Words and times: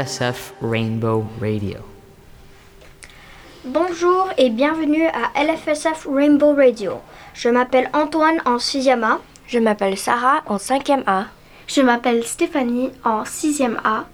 LFSF 0.00 0.54
Rainbow 0.62 1.26
Radio. 1.42 1.76
Bonjour 3.66 4.30
et 4.38 4.48
bienvenue 4.48 5.06
à 5.08 5.44
LFSF 5.44 6.06
Rainbow 6.10 6.54
Radio. 6.54 6.92
Je 7.34 7.50
m'appelle 7.50 7.90
Antoine 7.92 8.40
en 8.46 8.56
6e 8.56 9.04
A. 9.04 9.18
Je 9.46 9.58
m'appelle 9.58 9.98
Sarah 9.98 10.42
en 10.46 10.56
5e 10.56 11.02
A. 11.06 11.26
Je 11.66 11.82
m'appelle 11.82 12.24
Stéphanie 12.24 12.88
en 13.04 13.24
6e 13.24 13.76
A. 13.84 14.06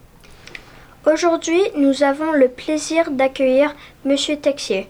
Aujourd'hui, 1.09 1.63
nous 1.77 2.03
avons 2.03 2.33
le 2.33 2.49
plaisir 2.49 3.13
d'accueillir 3.13 3.73
Monsieur 4.05 4.37
Texier, 4.41 4.89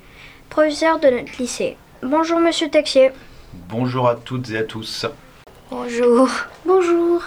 professeur 0.48 0.98
de 0.98 1.10
notre 1.10 1.38
lycée. 1.38 1.76
Bonjour 2.02 2.40
Monsieur 2.40 2.70
Texier. 2.70 3.10
Bonjour 3.68 4.08
à 4.08 4.14
toutes 4.14 4.48
et 4.50 4.56
à 4.56 4.64
tous. 4.64 5.04
Bonjour. 5.70 6.30
Bonjour. 6.64 7.22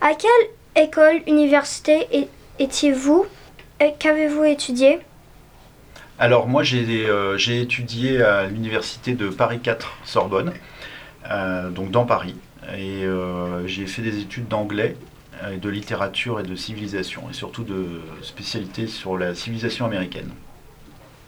À 0.00 0.14
quelle 0.14 0.57
école, 0.78 1.22
université 1.26 2.28
étiez-vous 2.60 3.26
et 3.80 3.94
qu'avez-vous 3.98 4.44
étudié? 4.44 5.00
Alors 6.20 6.46
moi 6.46 6.62
j'ai 6.62 7.06
euh, 7.08 7.36
étudié 7.36 8.22
à 8.22 8.46
l'université 8.46 9.14
de 9.14 9.28
Paris 9.28 9.60
4 9.60 9.98
Sorbonne, 10.04 10.52
euh, 11.30 11.70
donc 11.70 11.90
dans 11.90 12.04
Paris, 12.04 12.36
et 12.76 13.04
euh, 13.04 13.66
j'ai 13.66 13.86
fait 13.86 14.02
des 14.02 14.20
études 14.20 14.48
d'anglais, 14.48 14.96
euh, 15.42 15.56
de 15.56 15.68
littérature 15.68 16.40
et 16.40 16.44
de 16.44 16.54
civilisation, 16.54 17.22
et 17.30 17.34
surtout 17.34 17.64
de 17.64 18.00
spécialité 18.22 18.86
sur 18.86 19.18
la 19.18 19.34
civilisation 19.34 19.84
américaine. 19.84 20.30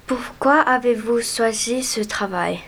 Pourquoi 0.07 0.61
avez-vous 0.61 1.23
choisi 1.23 1.83
ce 1.83 2.01
travail? 2.01 2.59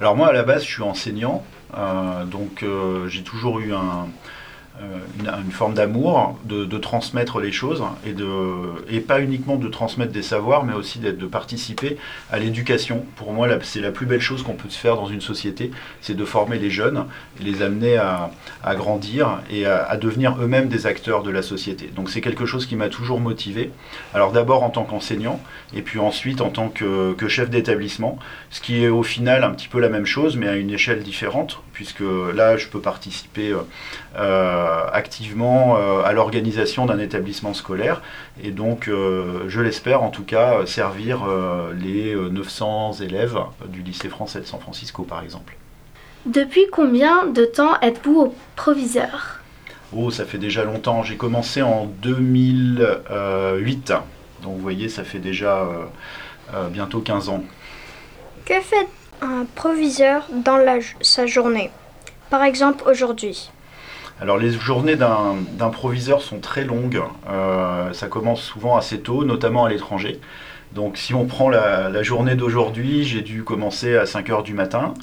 Alors 0.00 0.16
moi 0.16 0.28
à 0.28 0.32
la 0.32 0.42
base 0.42 0.64
je 0.64 0.70
suis 0.70 0.82
enseignant, 0.82 1.44
euh, 1.76 2.24
donc 2.24 2.62
euh, 2.62 3.08
j'ai 3.08 3.22
toujours 3.22 3.60
eu 3.60 3.72
un, 3.72 3.78
euh, 3.78 4.32
une, 4.80 5.28
une 5.28 5.52
forme 5.52 5.74
d'amour 5.74 6.38
de, 6.44 6.64
de 6.64 6.78
transmettre 6.78 7.40
les 7.40 7.52
choses 7.52 7.82
et, 8.06 8.12
de, 8.12 8.26
et 8.88 9.00
pas 9.00 9.20
uniquement 9.20 9.56
de 9.56 9.68
transmettre 9.68 10.12
des 10.12 10.22
savoirs 10.22 10.64
mais 10.64 10.72
aussi 10.72 10.98
de 10.98 11.26
participer 11.26 11.96
à 12.30 12.38
l'éducation. 12.38 13.04
Pour 13.16 13.32
moi 13.32 13.48
c'est 13.62 13.80
la 13.80 13.90
plus 13.90 14.06
belle 14.06 14.20
chose 14.20 14.42
qu'on 14.42 14.54
peut 14.54 14.68
se 14.70 14.78
faire 14.78 14.96
dans 14.96 15.06
une 15.06 15.20
société, 15.20 15.70
c'est 16.00 16.14
de 16.14 16.24
former 16.24 16.58
les 16.58 16.70
jeunes 16.70 17.04
les 17.40 17.62
amener 17.62 17.96
à, 17.96 18.30
à 18.62 18.74
grandir 18.74 19.40
et 19.50 19.66
à, 19.66 19.84
à 19.84 19.96
devenir 19.96 20.36
eux-mêmes 20.40 20.68
des 20.68 20.86
acteurs 20.86 21.22
de 21.22 21.30
la 21.30 21.42
société. 21.42 21.90
Donc 21.94 22.10
c'est 22.10 22.20
quelque 22.20 22.46
chose 22.46 22.66
qui 22.66 22.76
m'a 22.76 22.88
toujours 22.88 23.20
motivé. 23.20 23.70
Alors 24.14 24.32
d'abord 24.32 24.62
en 24.62 24.70
tant 24.70 24.84
qu'enseignant 24.84 25.40
et 25.74 25.82
puis 25.82 25.98
ensuite 25.98 26.40
en 26.40 26.50
tant 26.50 26.68
que, 26.68 27.12
que 27.14 27.28
chef 27.28 27.50
d'établissement, 27.50 28.18
ce 28.50 28.60
qui 28.60 28.82
est 28.82 28.88
au 28.88 29.02
final 29.02 29.44
un 29.44 29.50
petit 29.50 29.68
peu 29.68 29.80
la 29.80 29.88
même 29.88 30.06
chose 30.06 30.36
mais 30.36 30.48
à 30.48 30.56
une 30.56 30.70
échelle 30.70 31.02
différente 31.02 31.62
puisque 31.72 32.02
là 32.34 32.56
je 32.56 32.68
peux 32.68 32.80
participer 32.80 33.50
euh, 33.50 33.58
euh, 33.58 33.62
activement 34.14 35.76
euh, 35.76 36.02
à 36.04 36.12
l'organisation 36.12 36.86
d'un 36.86 36.98
établissement 36.98 37.54
scolaire 37.54 38.02
et 38.42 38.50
donc 38.50 38.88
euh, 38.88 39.44
je 39.48 39.60
l'espère 39.60 40.02
en 40.02 40.10
tout 40.10 40.24
cas 40.24 40.58
euh, 40.58 40.66
servir 40.66 41.24
euh, 41.24 41.72
les 41.78 42.14
euh, 42.14 42.28
900 42.28 42.94
élèves 43.00 43.38
du 43.68 43.82
lycée 43.82 44.08
français 44.08 44.40
de 44.40 44.46
San 44.46 44.60
Francisco 44.60 45.02
par 45.04 45.22
exemple. 45.22 45.56
Depuis 46.26 46.66
combien 46.70 47.26
de 47.26 47.44
temps 47.44 47.80
êtes-vous 47.80 48.20
au 48.20 48.34
proviseur? 48.54 49.40
Oh, 49.94 50.10
ça 50.10 50.24
fait 50.24 50.38
déjà 50.38 50.64
longtemps. 50.64 51.02
J'ai 51.02 51.16
commencé 51.16 51.62
en 51.62 51.86
2008. 52.02 53.92
Donc 54.42 54.54
vous 54.56 54.62
voyez, 54.62 54.88
ça 54.88 55.04
fait 55.04 55.18
déjà 55.18 55.58
euh, 55.62 55.84
euh, 56.54 56.68
bientôt 56.68 57.00
15 57.00 57.28
ans. 57.28 57.42
Que 58.46 58.60
fait 58.60 58.88
un 59.20 59.44
proviseur 59.54 60.26
dans 60.32 60.56
la 60.56 60.78
sa 61.00 61.26
journée? 61.26 61.70
Par 62.30 62.42
exemple 62.42 62.88
aujourd'hui. 62.88 63.50
Alors 64.22 64.38
les 64.38 64.52
journées 64.52 64.94
d'un 64.94 65.70
proviseur 65.70 66.22
sont 66.22 66.38
très 66.38 66.62
longues. 66.62 67.02
Euh, 67.28 67.92
ça 67.92 68.06
commence 68.06 68.40
souvent 68.40 68.76
assez 68.76 69.00
tôt, 69.00 69.24
notamment 69.24 69.64
à 69.64 69.68
l'étranger. 69.68 70.20
Donc 70.76 70.96
si 70.96 71.12
on 71.12 71.26
prend 71.26 71.48
la, 71.48 72.04
journée 72.04 72.36
d'aujourd'hui, 72.36 73.02
j'ai 73.02 73.22
dû 73.22 73.42
commencer 73.42 73.96
à 73.96 74.06
5 74.06 74.30
heures 74.30 74.42
du 74.44 74.54
matin. 74.54 74.94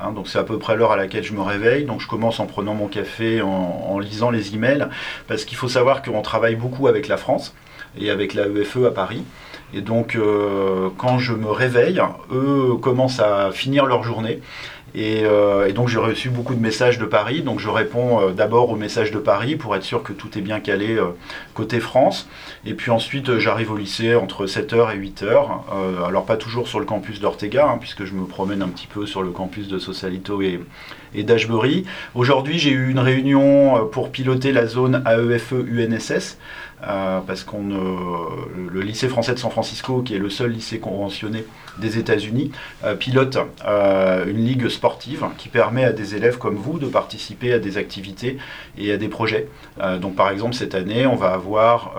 Hein, 0.00 0.12
donc 0.12 0.28
c'est 0.28 0.38
à 0.38 0.44
peu 0.44 0.56
près 0.60 0.76
l'heure 0.76 0.92
à 0.92 0.96
laquelle 0.96 1.24
je 1.24 1.32
me 1.32 1.40
réveille. 1.40 1.84
Donc 1.84 2.00
je 2.00 2.06
commence 2.06 2.38
en 2.38 2.46
prenant 2.46 2.74
mon 2.74 2.86
café, 2.86 3.42
en, 3.42 3.48
en 3.48 3.98
lisant 3.98 4.30
les 4.30 4.54
emails, 4.54 4.86
parce 5.26 5.44
qu'il 5.44 5.58
faut 5.58 5.68
savoir 5.68 6.00
qu'on 6.00 6.22
travaille 6.22 6.54
beaucoup 6.54 6.86
avec 6.86 7.08
la 7.08 7.16
France 7.16 7.52
et 7.98 8.08
avec 8.08 8.34
la 8.34 8.46
EFE 8.46 8.84
à 8.86 8.92
Paris. 8.92 9.24
Et 9.74 9.80
donc 9.80 10.16
euh, 10.16 10.88
quand 10.98 11.18
je 11.18 11.32
me 11.32 11.50
réveille, 11.50 12.00
eux 12.32 12.76
commencent 12.80 13.20
à 13.20 13.50
finir 13.52 13.86
leur 13.86 14.02
journée. 14.02 14.40
Et, 14.94 15.22
euh, 15.24 15.68
et 15.68 15.72
donc 15.72 15.88
j'ai 15.88 15.98
reçu 15.98 16.30
beaucoup 16.30 16.54
de 16.54 16.60
messages 16.60 16.98
de 16.98 17.04
Paris. 17.04 17.42
Donc 17.42 17.60
je 17.60 17.68
réponds 17.68 18.20
euh, 18.20 18.30
d'abord 18.32 18.70
aux 18.70 18.76
messages 18.76 19.10
de 19.10 19.18
Paris 19.18 19.56
pour 19.56 19.76
être 19.76 19.84
sûr 19.84 20.02
que 20.02 20.12
tout 20.12 20.36
est 20.36 20.40
bien 20.40 20.60
calé 20.60 20.96
euh, 20.96 21.10
côté 21.54 21.80
France. 21.80 22.28
Et 22.64 22.74
puis 22.74 22.90
ensuite 22.90 23.38
j'arrive 23.38 23.70
au 23.70 23.76
lycée 23.76 24.14
entre 24.14 24.46
7h 24.46 24.94
et 24.94 24.98
8h. 24.98 25.24
Euh, 25.72 26.04
alors 26.04 26.24
pas 26.24 26.36
toujours 26.36 26.66
sur 26.66 26.80
le 26.80 26.86
campus 26.86 27.20
d'Ortega, 27.20 27.68
hein, 27.68 27.78
puisque 27.78 28.04
je 28.04 28.14
me 28.14 28.26
promène 28.26 28.62
un 28.62 28.68
petit 28.68 28.88
peu 28.88 29.06
sur 29.06 29.22
le 29.22 29.30
campus 29.30 29.68
de 29.68 29.78
Sausalito 29.78 30.42
et, 30.42 30.60
et 31.14 31.22
d'Ashbury. 31.22 31.84
Aujourd'hui 32.14 32.58
j'ai 32.58 32.70
eu 32.70 32.90
une 32.90 32.98
réunion 32.98 33.86
pour 33.92 34.10
piloter 34.10 34.52
la 34.52 34.66
zone 34.66 35.04
E 35.06 35.32
AEFE 35.32 35.52
UNSS. 35.52 36.38
Euh, 36.86 37.20
parce 37.26 37.44
qu'on 37.44 37.70
euh, 37.70 38.68
le 38.72 38.80
lycée 38.80 39.08
français 39.08 39.34
de 39.34 39.38
San 39.38 39.50
Francisco, 39.50 40.02
qui 40.02 40.14
est 40.14 40.18
le 40.18 40.30
seul 40.30 40.50
lycée 40.50 40.78
conventionné 40.78 41.44
des 41.78 41.98
États-Unis, 41.98 42.52
euh, 42.84 42.94
pilote 42.94 43.38
euh, 43.66 44.26
une 44.26 44.44
ligue 44.44 44.68
sportive 44.68 45.26
qui 45.36 45.48
permet 45.48 45.84
à 45.84 45.92
des 45.92 46.14
élèves 46.14 46.38
comme 46.38 46.56
vous 46.56 46.78
de 46.78 46.86
participer 46.86 47.52
à 47.52 47.58
des 47.58 47.76
activités 47.76 48.38
et 48.78 48.92
à 48.92 48.96
des 48.96 49.08
projets. 49.08 49.48
Donc 50.00 50.14
par 50.14 50.30
exemple 50.30 50.54
cette 50.54 50.74
année, 50.74 51.06
on 51.06 51.16
va 51.16 51.32
avoir 51.32 51.94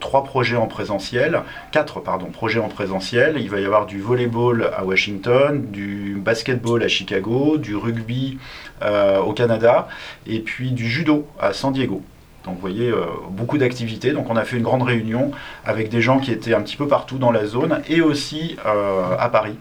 trois 0.00 0.24
projets 0.24 0.56
en 0.56 0.66
présentiel, 0.66 1.42
quatre 1.72 2.00
pardon 2.00 2.26
projets 2.26 2.60
en 2.60 2.68
présentiel. 2.68 3.36
Il 3.38 3.50
va 3.50 3.60
y 3.60 3.64
avoir 3.64 3.86
du 3.86 4.00
volleyball 4.00 4.70
à 4.76 4.84
Washington, 4.84 5.66
du 5.70 6.16
basketball 6.22 6.82
à 6.82 6.88
Chicago, 6.88 7.56
du 7.56 7.76
rugby 7.76 8.38
au 8.82 9.32
Canada 9.32 9.88
et 10.26 10.40
puis 10.40 10.72
du 10.72 10.88
judo 10.88 11.26
à 11.38 11.52
San 11.52 11.72
Diego. 11.72 12.02
Donc 12.44 12.54
vous 12.56 12.60
voyez, 12.60 12.90
euh, 12.90 13.06
beaucoup 13.30 13.58
d'activités. 13.58 14.12
Donc 14.12 14.30
on 14.30 14.36
a 14.36 14.44
fait 14.44 14.56
une 14.56 14.62
grande 14.62 14.82
réunion 14.82 15.32
avec 15.64 15.88
des 15.88 16.00
gens 16.00 16.18
qui 16.18 16.30
étaient 16.30 16.54
un 16.54 16.60
petit 16.60 16.76
peu 16.76 16.86
partout 16.86 17.18
dans 17.18 17.32
la 17.32 17.46
zone 17.46 17.80
et 17.88 18.00
aussi 18.00 18.56
euh, 18.66 19.16
à 19.18 19.28
Paris. 19.28 19.56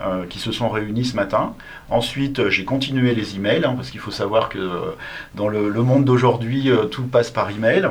euh, 0.00 0.26
qui 0.28 0.40
se 0.40 0.50
sont 0.50 0.68
réunis 0.68 1.04
ce 1.04 1.14
matin. 1.14 1.54
Ensuite, 1.88 2.48
j'ai 2.48 2.64
continué 2.64 3.14
les 3.14 3.36
emails, 3.36 3.64
hein, 3.64 3.74
parce 3.76 3.92
qu'il 3.92 4.00
faut 4.00 4.10
savoir 4.10 4.48
que 4.48 4.58
dans 5.36 5.46
le, 5.46 5.70
monde 5.70 6.04
d'aujourd'hui, 6.04 6.68
tout 6.90 7.04
passe 7.04 7.30
par 7.30 7.48
email. 7.50 7.90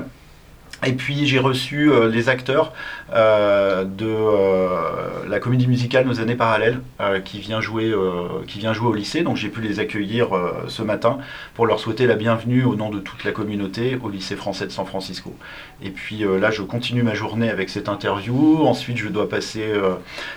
Et 0.85 0.93
puis 0.93 1.25
j'ai 1.27 1.39
reçu 1.39 1.91
euh, 1.91 2.09
les 2.09 2.27
acteurs 2.27 2.73
euh, 3.13 3.85
de 3.85 4.05
euh, 4.05 5.27
la 5.29 5.39
comédie 5.39 5.67
musicale 5.67 6.05
Nos 6.05 6.19
années 6.19 6.35
parallèles 6.35 6.81
euh, 6.99 7.21
qui, 7.21 7.39
vient 7.39 7.61
jouer, 7.61 7.89
euh, 7.89 8.43
qui 8.47 8.59
vient 8.59 8.73
jouer 8.73 8.87
au 8.89 8.93
lycée. 8.93 9.21
Donc 9.21 9.37
j'ai 9.37 9.47
pu 9.49 9.61
les 9.61 9.79
accueillir 9.79 10.35
euh, 10.35 10.65
ce 10.67 10.81
matin 10.81 11.19
pour 11.53 11.67
leur 11.67 11.79
souhaiter 11.79 12.05
la 12.05 12.15
bienvenue 12.15 12.65
au 12.65 12.75
nom 12.75 12.89
de 12.89 12.99
toute 12.99 13.23
la 13.23 13.31
communauté 13.31 13.97
au 14.03 14.09
lycée 14.09 14.35
français 14.35 14.65
de 14.65 14.71
San 14.71 14.85
Francisco. 14.85 15.33
Et 15.81 15.89
puis 15.89 16.25
euh, 16.25 16.37
là 16.37 16.51
je 16.51 16.61
continue 16.63 17.03
ma 17.03 17.13
journée 17.13 17.49
avec 17.49 17.69
cette 17.69 17.87
interview. 17.87 18.65
Ensuite 18.65 18.97
je 18.97 19.07
dois 19.07 19.29
passer 19.29 19.63
euh, 19.63 19.93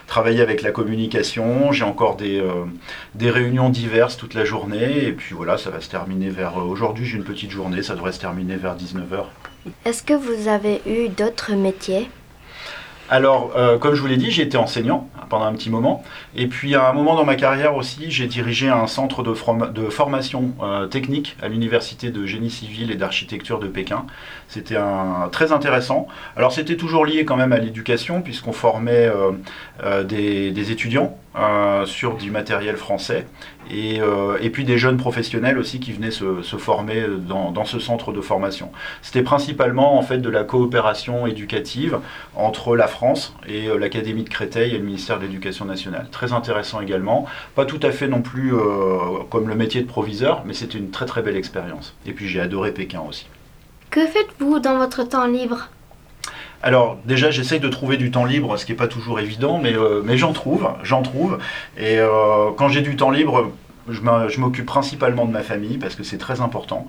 travailler 0.06 0.42
avec 0.42 0.62
la 0.62 0.70
communication. 0.70 1.72
J'ai 1.72 1.84
encore 1.84 2.16
des, 2.16 2.38
euh, 2.38 2.64
des 3.16 3.30
réunions 3.30 3.68
diverses 3.68 4.16
toute 4.16 4.34
la 4.34 4.44
journée. 4.44 5.06
Et 5.06 5.12
puis 5.12 5.34
voilà, 5.34 5.58
ça 5.58 5.70
va 5.70 5.80
se 5.80 5.90
terminer 5.90 6.28
vers... 6.28 6.58
euh, 6.60 6.62
Aujourd'hui 6.62 7.04
j'ai 7.04 7.16
une 7.16 7.24
petite 7.24 7.50
journée, 7.50 7.82
ça 7.82 7.94
devrait 7.94 8.12
se 8.12 8.20
terminer 8.20 8.56
vers 8.56 8.76
19h. 8.76 9.24
Est-ce 9.84 10.02
que 10.02 10.14
vous 10.14 10.48
avez 10.48 10.80
eu 10.86 11.08
d'autres 11.08 11.52
métiers? 11.54 12.08
Alors, 13.08 13.52
euh, 13.56 13.78
comme 13.78 13.94
je 13.94 14.00
vous 14.00 14.08
l'ai 14.08 14.16
dit, 14.16 14.32
j'ai 14.32 14.42
été 14.42 14.56
enseignant 14.56 15.08
pendant 15.28 15.44
un 15.44 15.52
petit 15.52 15.70
moment. 15.70 16.02
Et 16.34 16.48
puis, 16.48 16.74
à 16.74 16.88
un 16.88 16.92
moment 16.92 17.14
dans 17.14 17.24
ma 17.24 17.36
carrière 17.36 17.76
aussi, 17.76 18.10
j'ai 18.10 18.26
dirigé 18.26 18.68
un 18.68 18.88
centre 18.88 19.22
de, 19.22 19.32
forma- 19.32 19.68
de 19.68 19.88
formation 19.88 20.52
euh, 20.60 20.86
technique 20.86 21.36
à 21.40 21.46
l'Université 21.48 22.10
de 22.10 22.26
génie 22.26 22.50
civil 22.50 22.90
et 22.90 22.96
d'architecture 22.96 23.60
de 23.60 23.68
Pékin. 23.68 24.06
C'était 24.48 24.76
très 25.30 25.52
intéressant. 25.52 26.08
Alors, 26.36 26.52
c'était 26.52 26.76
toujours 26.76 27.06
lié 27.06 27.24
quand 27.24 27.36
même 27.36 27.52
à 27.52 27.58
l'éducation, 27.58 28.22
puisqu'on 28.22 28.52
formait 28.52 29.08
euh, 29.84 30.02
des, 30.02 30.70
étudiants 30.72 31.16
sur 31.86 32.16
du 32.16 32.30
matériel 32.30 32.76
français. 32.76 33.26
Et, 33.70 34.00
euh, 34.00 34.38
et 34.40 34.50
puis 34.50 34.64
des 34.64 34.78
jeunes 34.78 34.96
professionnels 34.96 35.58
aussi 35.58 35.80
qui 35.80 35.92
venaient 35.92 36.10
se, 36.10 36.42
former 36.42 37.04
dans, 37.18 37.64
ce 37.64 37.78
centre 37.78 38.12
de 38.12 38.20
formation. 38.20 38.70
C'était 39.02 39.22
principalement 39.22 39.98
en 39.98 40.02
fait 40.02 40.18
de 40.18 40.30
la 40.30 40.44
coopération 40.44 41.26
éducative 41.26 41.98
entre 42.34 42.76
la 42.76 42.86
France 42.86 43.34
et 43.48 43.68
euh, 43.68 43.78
l'Académie 43.78 44.22
de 44.22 44.28
Créteil 44.28 44.74
et 44.74 44.78
le 44.78 44.84
ministère 44.84 45.18
de 45.18 45.24
l'Éducation 45.24 45.64
nationale. 45.64 46.08
Très 46.10 46.32
intéressant 46.32 46.80
également. 46.80 47.26
Pas 47.54 47.64
tout 47.64 47.80
à 47.82 47.90
fait 47.90 48.08
non 48.08 48.22
plus 48.22 48.54
euh, 48.54 49.24
comme 49.30 49.48
le 49.48 49.56
métier 49.56 49.82
de 49.82 49.88
proviseur, 49.88 50.42
mais 50.46 50.54
c'était 50.54 50.78
une 50.78 50.90
très 50.90 51.06
très 51.06 51.22
belle 51.22 51.36
expérience. 51.36 51.94
Et 52.06 52.12
puis 52.12 52.28
j'ai 52.28 52.40
adoré 52.40 52.72
Pékin 52.72 53.02
aussi. 53.08 53.26
Que 53.90 54.06
faites-vous 54.06 54.60
dans 54.60 54.78
votre 54.78 55.04
temps 55.04 55.26
libre? 55.26 55.68
Alors 56.66 56.98
déjà 57.04 57.30
j'essaye 57.30 57.60
de 57.60 57.68
trouver 57.68 57.96
du 57.96 58.10
temps 58.10 58.24
libre, 58.24 58.56
ce 58.56 58.66
qui 58.66 58.72
n'est 58.72 58.76
pas 58.76 58.88
toujours 58.88 59.20
évident, 59.20 59.60
mais, 59.62 59.72
euh, 59.72 60.02
mais 60.04 60.18
j'en 60.18 60.32
trouve, 60.32 60.68
j'en 60.82 61.00
trouve. 61.02 61.38
Et 61.78 62.00
euh, 62.00 62.50
quand 62.56 62.68
j'ai 62.68 62.80
du 62.80 62.96
temps 62.96 63.12
libre, 63.12 63.52
je 63.88 64.40
m'occupe 64.40 64.66
principalement 64.66 65.26
de 65.26 65.32
ma 65.32 65.42
famille 65.42 65.78
parce 65.78 65.94
que 65.94 66.02
c'est 66.02 66.18
très 66.18 66.40
important. 66.40 66.86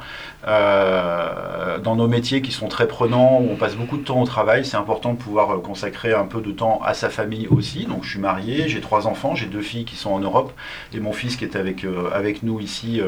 Euh, 0.48 1.78
dans 1.80 1.96
nos 1.96 2.08
métiers 2.08 2.42
qui 2.42 2.52
sont 2.52 2.68
très 2.68 2.88
prenants, 2.88 3.40
où 3.40 3.50
on 3.52 3.56
passe 3.56 3.76
beaucoup 3.76 3.98
de 3.98 4.04
temps 4.04 4.22
au 4.22 4.26
travail, 4.26 4.66
c'est 4.66 4.78
important 4.78 5.14
de 5.14 5.18
pouvoir 5.18 5.52
euh, 5.52 5.60
consacrer 5.60 6.14
un 6.14 6.26
peu 6.26 6.42
de 6.42 6.52
temps 6.52 6.82
à 6.84 6.94
sa 6.94 7.10
famille 7.10 7.48
aussi. 7.48 7.86
Donc 7.86 8.04
je 8.04 8.10
suis 8.10 8.20
marié, 8.20 8.68
j'ai 8.68 8.82
trois 8.82 9.08
enfants, 9.08 9.36
j'ai 9.36 9.46
deux 9.46 9.62
filles 9.62 9.86
qui 9.86 9.96
sont 9.96 10.12
en 10.12 10.20
Europe 10.20 10.54
et 10.94 11.00
mon 11.00 11.14
fils 11.14 11.36
qui 11.36 11.46
est 11.46 11.56
avec, 11.56 11.84
euh, 11.84 12.10
avec 12.14 12.44
nous 12.44 12.60
ici 12.60 13.02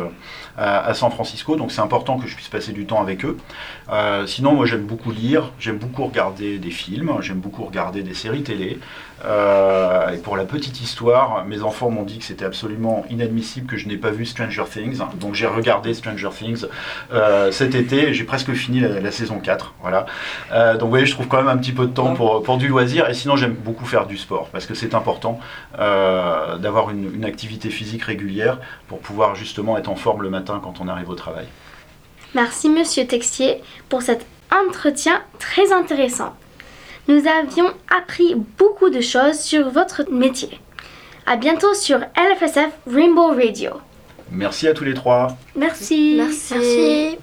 à, 0.57 0.93
San 0.93 1.11
Francisco. 1.11 1.55
Donc 1.55 1.71
c'est 1.71 1.81
important 1.81 2.17
que 2.17 2.27
je 2.27 2.35
puisse 2.35 2.49
passer 2.49 2.71
du 2.71 2.85
temps 2.85 3.01
avec 3.01 3.25
eux. 3.25 3.37
sinon, 4.25 4.53
moi 4.53 4.65
j'aime 4.65 4.85
beaucoup 4.85 5.11
lire, 5.11 5.51
j'aime 5.59 5.77
beaucoup 5.77 6.05
regarder 6.05 6.57
des 6.57 6.71
films, 6.71 7.13
j'aime 7.21 7.39
beaucoup 7.39 7.63
regarder 7.63 8.03
des 8.03 8.13
séries 8.13 8.43
télé. 8.43 8.79
Et 9.23 10.17
pour 10.17 10.37
la 10.37 10.45
petite 10.45 10.81
histoire, 10.81 11.45
mes 11.45 11.61
enfants 11.61 11.89
m'ont 11.89 12.03
dit 12.03 12.19
que 12.19 12.25
c'était 12.25 12.45
absolument 12.45 13.05
inadmissible 13.09 13.67
que 13.67 13.77
je 13.77 13.87
n'ai 13.87 13.97
pas 13.97 14.11
vu 14.11 14.25
Stranger 14.25 14.63
Things. 14.71 14.99
Donc 15.15 15.35
j'ai 15.35 15.47
regardé 15.47 15.93
Stranger 15.93 16.29
Things 16.35 16.65
euh, 17.11 17.51
cet 17.51 17.75
été. 17.75 18.13
J'ai 18.13 18.23
presque 18.23 18.53
fini 18.53 18.79
la, 18.79 19.11
saison 19.11 19.39
4. 19.39 19.73
Voilà. 19.81 20.05
Euh, 20.51 20.73
donc 20.73 20.83
vous 20.83 20.89
voyez, 20.89 21.05
je 21.05 21.13
trouve 21.13 21.27
quand 21.27 21.37
même 21.37 21.47
un 21.47 21.57
petit 21.57 21.71
peu 21.71 21.85
de 21.85 21.93
temps 21.93 22.13
pour, 22.15 22.57
du 22.57 22.67
loisir. 22.67 23.09
Et 23.09 23.13
sinon, 23.13 23.35
j'aime 23.35 23.53
beaucoup 23.53 23.85
faire 23.85 24.05
du 24.05 24.17
sport 24.17 24.49
parce 24.49 24.65
que 24.65 24.73
c'est 24.73 24.93
important 24.95 25.39
euh, 25.79 26.57
d'avoir 26.57 26.89
une 26.89 27.25
activité 27.25 27.69
physique 27.69 28.03
régulière 28.03 28.59
pour 28.87 28.99
pouvoir 28.99 29.35
justement 29.35 29.77
être 29.77 29.89
en 29.89 29.95
forme 29.95 30.23
le 30.23 30.29
matin 30.29 30.59
quand 30.63 30.81
on 30.81 30.87
arrive 30.87 31.09
au 31.09 31.15
travail. 31.15 31.47
Merci 32.35 32.69
Monsieur 32.69 33.07
Textier 33.07 33.61
pour 33.89 34.01
cet 34.01 34.25
entretien 34.51 35.21
très 35.39 35.71
intéressant. 35.71 36.35
Nous 37.09 37.27
avions 37.27 37.73
appris 37.89 38.35
beaucoup 38.35 38.91
de 38.91 39.01
choses 39.01 39.39
sur 39.39 39.71
votre 39.71 40.03
métier. 40.11 40.59
À 41.25 41.37
bientôt 41.37 41.73
sur 41.73 41.97
LFSF 41.97 42.69
Rainbow 42.85 43.29
Radio. 43.29 43.71
Merci 44.29 44.67
à 44.67 44.75
tous 44.75 44.83
les 44.83 44.93
trois. 44.93 45.35
Merci. 45.55 46.17
Merci. 46.17 46.53
Merci. 46.53 47.17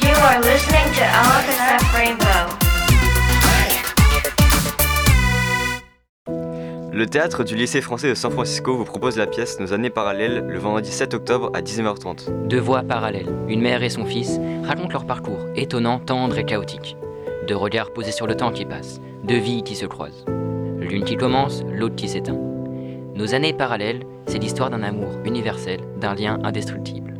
You 0.00 0.14
are 0.24 0.40
listening 0.40 0.90
to 0.94 1.04
LFSF 1.04 1.94
Rainbow. 1.94 2.61
Le 6.94 7.06
théâtre 7.06 7.42
du 7.42 7.56
lycée 7.56 7.80
français 7.80 8.10
de 8.10 8.14
San 8.14 8.30
Francisco 8.30 8.76
vous 8.76 8.84
propose 8.84 9.16
la 9.16 9.26
pièce 9.26 9.58
Nos 9.58 9.72
années 9.72 9.88
parallèles 9.88 10.44
le 10.46 10.58
vendredi 10.58 10.90
7 10.92 11.14
octobre 11.14 11.50
à 11.54 11.62
19h30. 11.62 12.46
Deux 12.48 12.60
voix 12.60 12.82
parallèles, 12.82 13.32
une 13.48 13.62
mère 13.62 13.82
et 13.82 13.88
son 13.88 14.04
fils, 14.04 14.38
racontent 14.62 14.92
leur 14.92 15.06
parcours, 15.06 15.38
étonnant, 15.56 16.00
tendre 16.00 16.36
et 16.36 16.44
chaotique. 16.44 16.98
Deux 17.48 17.56
regards 17.56 17.94
posés 17.94 18.12
sur 18.12 18.26
le 18.26 18.36
temps 18.36 18.52
qui 18.52 18.66
passe, 18.66 19.00
deux 19.24 19.38
vies 19.38 19.62
qui 19.62 19.74
se 19.74 19.86
croisent. 19.86 20.26
L'une 20.80 21.04
qui 21.04 21.16
commence, 21.16 21.62
l'autre 21.72 21.96
qui 21.96 22.10
s'éteint. 22.10 22.38
Nos 23.14 23.32
années 23.32 23.54
parallèles, 23.54 24.02
c'est 24.26 24.38
l'histoire 24.38 24.68
d'un 24.68 24.82
amour 24.82 25.12
universel, 25.24 25.80
d'un 25.98 26.14
lien 26.14 26.40
indestructible. 26.44 27.14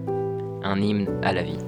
Un 0.62 0.82
hymne 0.82 1.08
à 1.22 1.32
la 1.32 1.44
vie. 1.44 1.58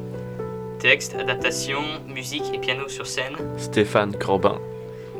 Texte, 0.79 1.17
adaptation, 1.19 1.81
musique 2.07 2.53
et 2.53 2.59
piano 2.59 2.87
sur 2.87 3.07
scène. 3.07 3.37
Stéphane 3.57 4.15
Corbin. 4.15 4.61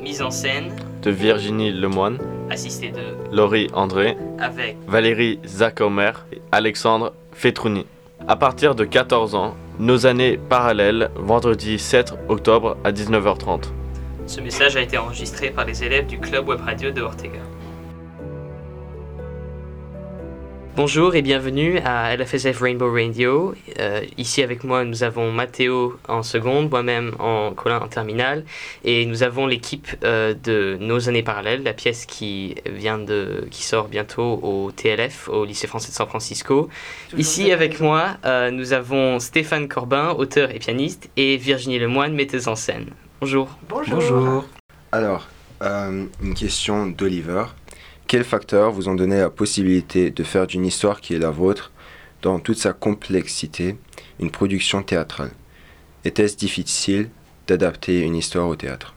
Mise 0.01 0.23
en 0.23 0.31
scène. 0.31 0.73
De 1.03 1.11
Virginie 1.11 1.73
Lemoine. 1.73 2.19
Assisté 2.51 2.91
de. 2.91 3.35
Laurie 3.35 3.69
André. 3.73 4.17
Avec. 4.39 4.77
Valérie 4.87 5.39
Zachomer 5.47 6.13
et 6.33 6.41
Alexandre 6.53 7.13
Fetrouni. 7.33 7.87
À 8.27 8.37
partir 8.37 8.75
de 8.75 8.85
14 8.85 9.35
ans, 9.35 9.55
nos 9.79 10.07
années 10.07 10.39
parallèles, 10.49 11.11
vendredi 11.17 11.79
7 11.79 12.15
octobre 12.29 12.77
à 12.85 12.93
19h30. 12.93 13.65
Ce 14.27 14.41
message 14.41 14.77
a 14.77 14.81
été 14.81 14.97
enregistré 14.97 15.51
par 15.51 15.65
les 15.65 15.85
élèves 15.85 16.07
du 16.07 16.19
Club 16.19 16.49
Web 16.49 16.61
Radio 16.61 16.91
de 16.91 17.03
Ortega. 17.03 17.41
Bonjour 20.77 21.15
et 21.15 21.23
bienvenue 21.23 21.79
à 21.85 22.17
LFSF 22.17 22.61
Rainbow 22.61 22.93
Radio. 22.93 23.55
Euh, 23.79 24.01
ici 24.19 24.43
avec 24.43 24.65
moi, 24.65 24.85
nous 24.85 25.05
avons 25.05 25.31
Mathéo 25.31 25.97
en 26.09 26.25
seconde, 26.25 26.69
moi-même 26.69 27.15
en 27.21 27.53
Colin 27.53 27.79
en 27.79 27.87
terminale, 27.87 28.45
et 28.83 29.07
nous 29.07 29.23
avons 29.23 29.47
l'équipe 29.47 29.87
euh, 30.03 30.35
de 30.35 30.77
Nos 30.81 31.09
années 31.09 31.23
parallèles, 31.23 31.63
la 31.63 31.75
pièce 31.75 32.07
qui 32.07 32.57
vient 32.67 32.99
de, 32.99 33.47
qui 33.53 33.63
sort 33.63 33.87
bientôt 33.87 34.41
au 34.43 34.73
TLF, 34.73 35.29
au 35.29 35.45
lycée 35.45 35.69
français 35.69 35.91
de 35.91 35.95
San 35.95 36.09
Francisco. 36.09 36.69
Ici 37.17 37.53
avec 37.53 37.79
moi, 37.79 38.17
euh, 38.25 38.51
nous 38.51 38.73
avons 38.73 39.21
Stéphane 39.21 39.69
Corbin, 39.69 40.11
auteur 40.11 40.51
et 40.51 40.59
pianiste, 40.59 41.09
et 41.17 41.37
Virginie 41.37 41.79
Lemoine, 41.79 42.15
metteuse 42.15 42.49
en 42.49 42.57
scène. 42.57 42.87
Bonjour. 43.21 43.49
Bonjour. 43.69 44.45
Alors, 44.91 45.29
une 45.61 46.35
question 46.35 46.87
d'Oliver. 46.89 47.45
Quels 48.07 48.25
facteurs 48.25 48.71
vous 48.71 48.89
ont 48.89 48.95
donné 48.95 49.19
la 49.19 49.31
possibilité 49.31 50.11
de 50.11 50.23
faire 50.25 50.47
d'une 50.47 50.67
histoire 50.67 51.01
qui 51.01 51.15
est 51.15 51.19
la 51.19 51.31
vôtre, 51.31 51.73
dans 52.21 52.39
toute 52.39 52.59
sa 52.59 52.73
complexité, 52.73 53.77
une 54.21 54.31
production 54.31 54.83
théâtrale? 54.83 55.31
Était-ce 56.05 56.37
difficile 56.37 57.09
d'adapter 57.47 58.01
une 58.01 58.15
histoire 58.15 58.49
au 58.49 58.57
théâtre? 58.57 58.95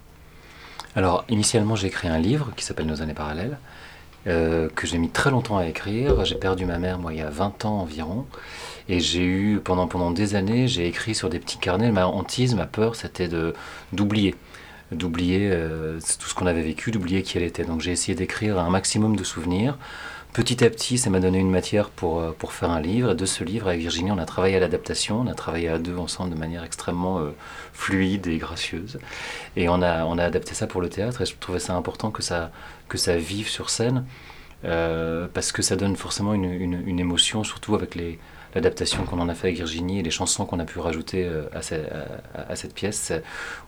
Alors, 0.95 1.23
initialement, 1.29 1.75
j'ai 1.75 1.87
écrit 1.87 2.09
un 2.09 2.19
livre 2.19 2.51
qui 2.57 2.65
s'appelle 2.65 2.85
Nos 2.85 3.01
années 3.01 3.13
parallèles, 3.13 3.57
euh, 4.27 4.67
que 4.75 4.85
j'ai 4.85 4.97
mis 4.97 5.09
très 5.09 5.31
longtemps 5.31 5.57
à 5.57 5.65
écrire. 5.65 6.25
J'ai 6.25 6.35
perdu 6.35 6.65
ma 6.65 6.77
mère, 6.77 6.99
moi, 6.99 7.13
il 7.13 7.19
y 7.19 7.21
a 7.21 7.29
20 7.29 7.63
ans 7.63 7.79
environ. 7.79 8.25
Et 8.89 8.99
j'ai 8.99 9.23
eu, 9.23 9.61
pendant, 9.63 9.87
pendant 9.87 10.11
des 10.11 10.35
années, 10.35 10.67
j'ai 10.67 10.85
écrit 10.85 11.15
sur 11.15 11.29
des 11.29 11.39
petits 11.39 11.59
carnets. 11.59 11.91
Ma 11.91 12.07
hantise, 12.07 12.55
ma 12.55 12.65
peur, 12.65 12.95
c'était 12.95 13.29
d'oublier 13.93 14.35
d'oublier 14.91 15.49
euh, 15.51 15.99
tout 16.19 16.29
ce 16.29 16.33
qu'on 16.33 16.47
avait 16.47 16.61
vécu, 16.61 16.91
d'oublier 16.91 17.23
qui 17.23 17.37
elle 17.37 17.43
était. 17.43 17.65
Donc 17.65 17.81
j'ai 17.81 17.91
essayé 17.91 18.15
d'écrire 18.15 18.57
un 18.59 18.69
maximum 18.69 19.15
de 19.15 19.23
souvenirs. 19.23 19.77
Petit 20.33 20.63
à 20.63 20.69
petit, 20.69 20.97
ça 20.97 21.09
m'a 21.09 21.19
donné 21.19 21.39
une 21.39 21.49
matière 21.49 21.89
pour, 21.89 22.19
euh, 22.19 22.31
pour 22.37 22.53
faire 22.53 22.69
un 22.69 22.79
livre. 22.79 23.11
Et 23.11 23.15
de 23.15 23.25
ce 23.25 23.43
livre, 23.43 23.67
avec 23.67 23.79
Virginie, 23.79 24.11
on 24.11 24.17
a 24.17 24.25
travaillé 24.25 24.55
à 24.55 24.59
l'adaptation. 24.59 25.19
On 25.21 25.27
a 25.27 25.33
travaillé 25.33 25.69
à 25.69 25.79
deux 25.79 25.97
ensemble 25.97 26.33
de 26.33 26.39
manière 26.39 26.63
extrêmement 26.63 27.19
euh, 27.19 27.31
fluide 27.73 28.27
et 28.27 28.37
gracieuse. 28.37 28.99
Et 29.55 29.67
on 29.69 29.81
a, 29.81 30.05
on 30.05 30.17
a 30.17 30.23
adapté 30.23 30.53
ça 30.53 30.67
pour 30.67 30.81
le 30.81 30.89
théâtre. 30.89 31.21
Et 31.21 31.25
je 31.25 31.35
trouvais 31.39 31.59
ça 31.59 31.73
important 31.73 32.11
que 32.11 32.21
ça, 32.21 32.51
que 32.87 32.97
ça 32.97 33.17
vive 33.17 33.49
sur 33.49 33.69
scène. 33.69 34.05
parce 34.63 35.51
que 35.51 35.61
ça 35.61 35.75
donne 35.75 35.95
forcément 35.95 36.33
une, 36.33 36.45
une, 36.45 36.83
une 36.87 36.99
émotion, 36.99 37.43
surtout 37.43 37.75
avec 37.75 37.95
les, 37.95 38.19
l'adaptation 38.57 39.03
qu'on 39.03 39.19
en 39.19 39.29
a 39.29 39.35
fait 39.35 39.47
avec 39.47 39.57
Virginie 39.57 39.99
et 39.99 40.03
les 40.03 40.11
chansons 40.11 40.45
qu'on 40.45 40.59
a 40.59 40.65
pu 40.65 40.79
rajouter 40.79 41.25
euh, 41.25 41.47
à, 41.53 42.55
cette 42.55 42.73
pièce. 42.73 43.13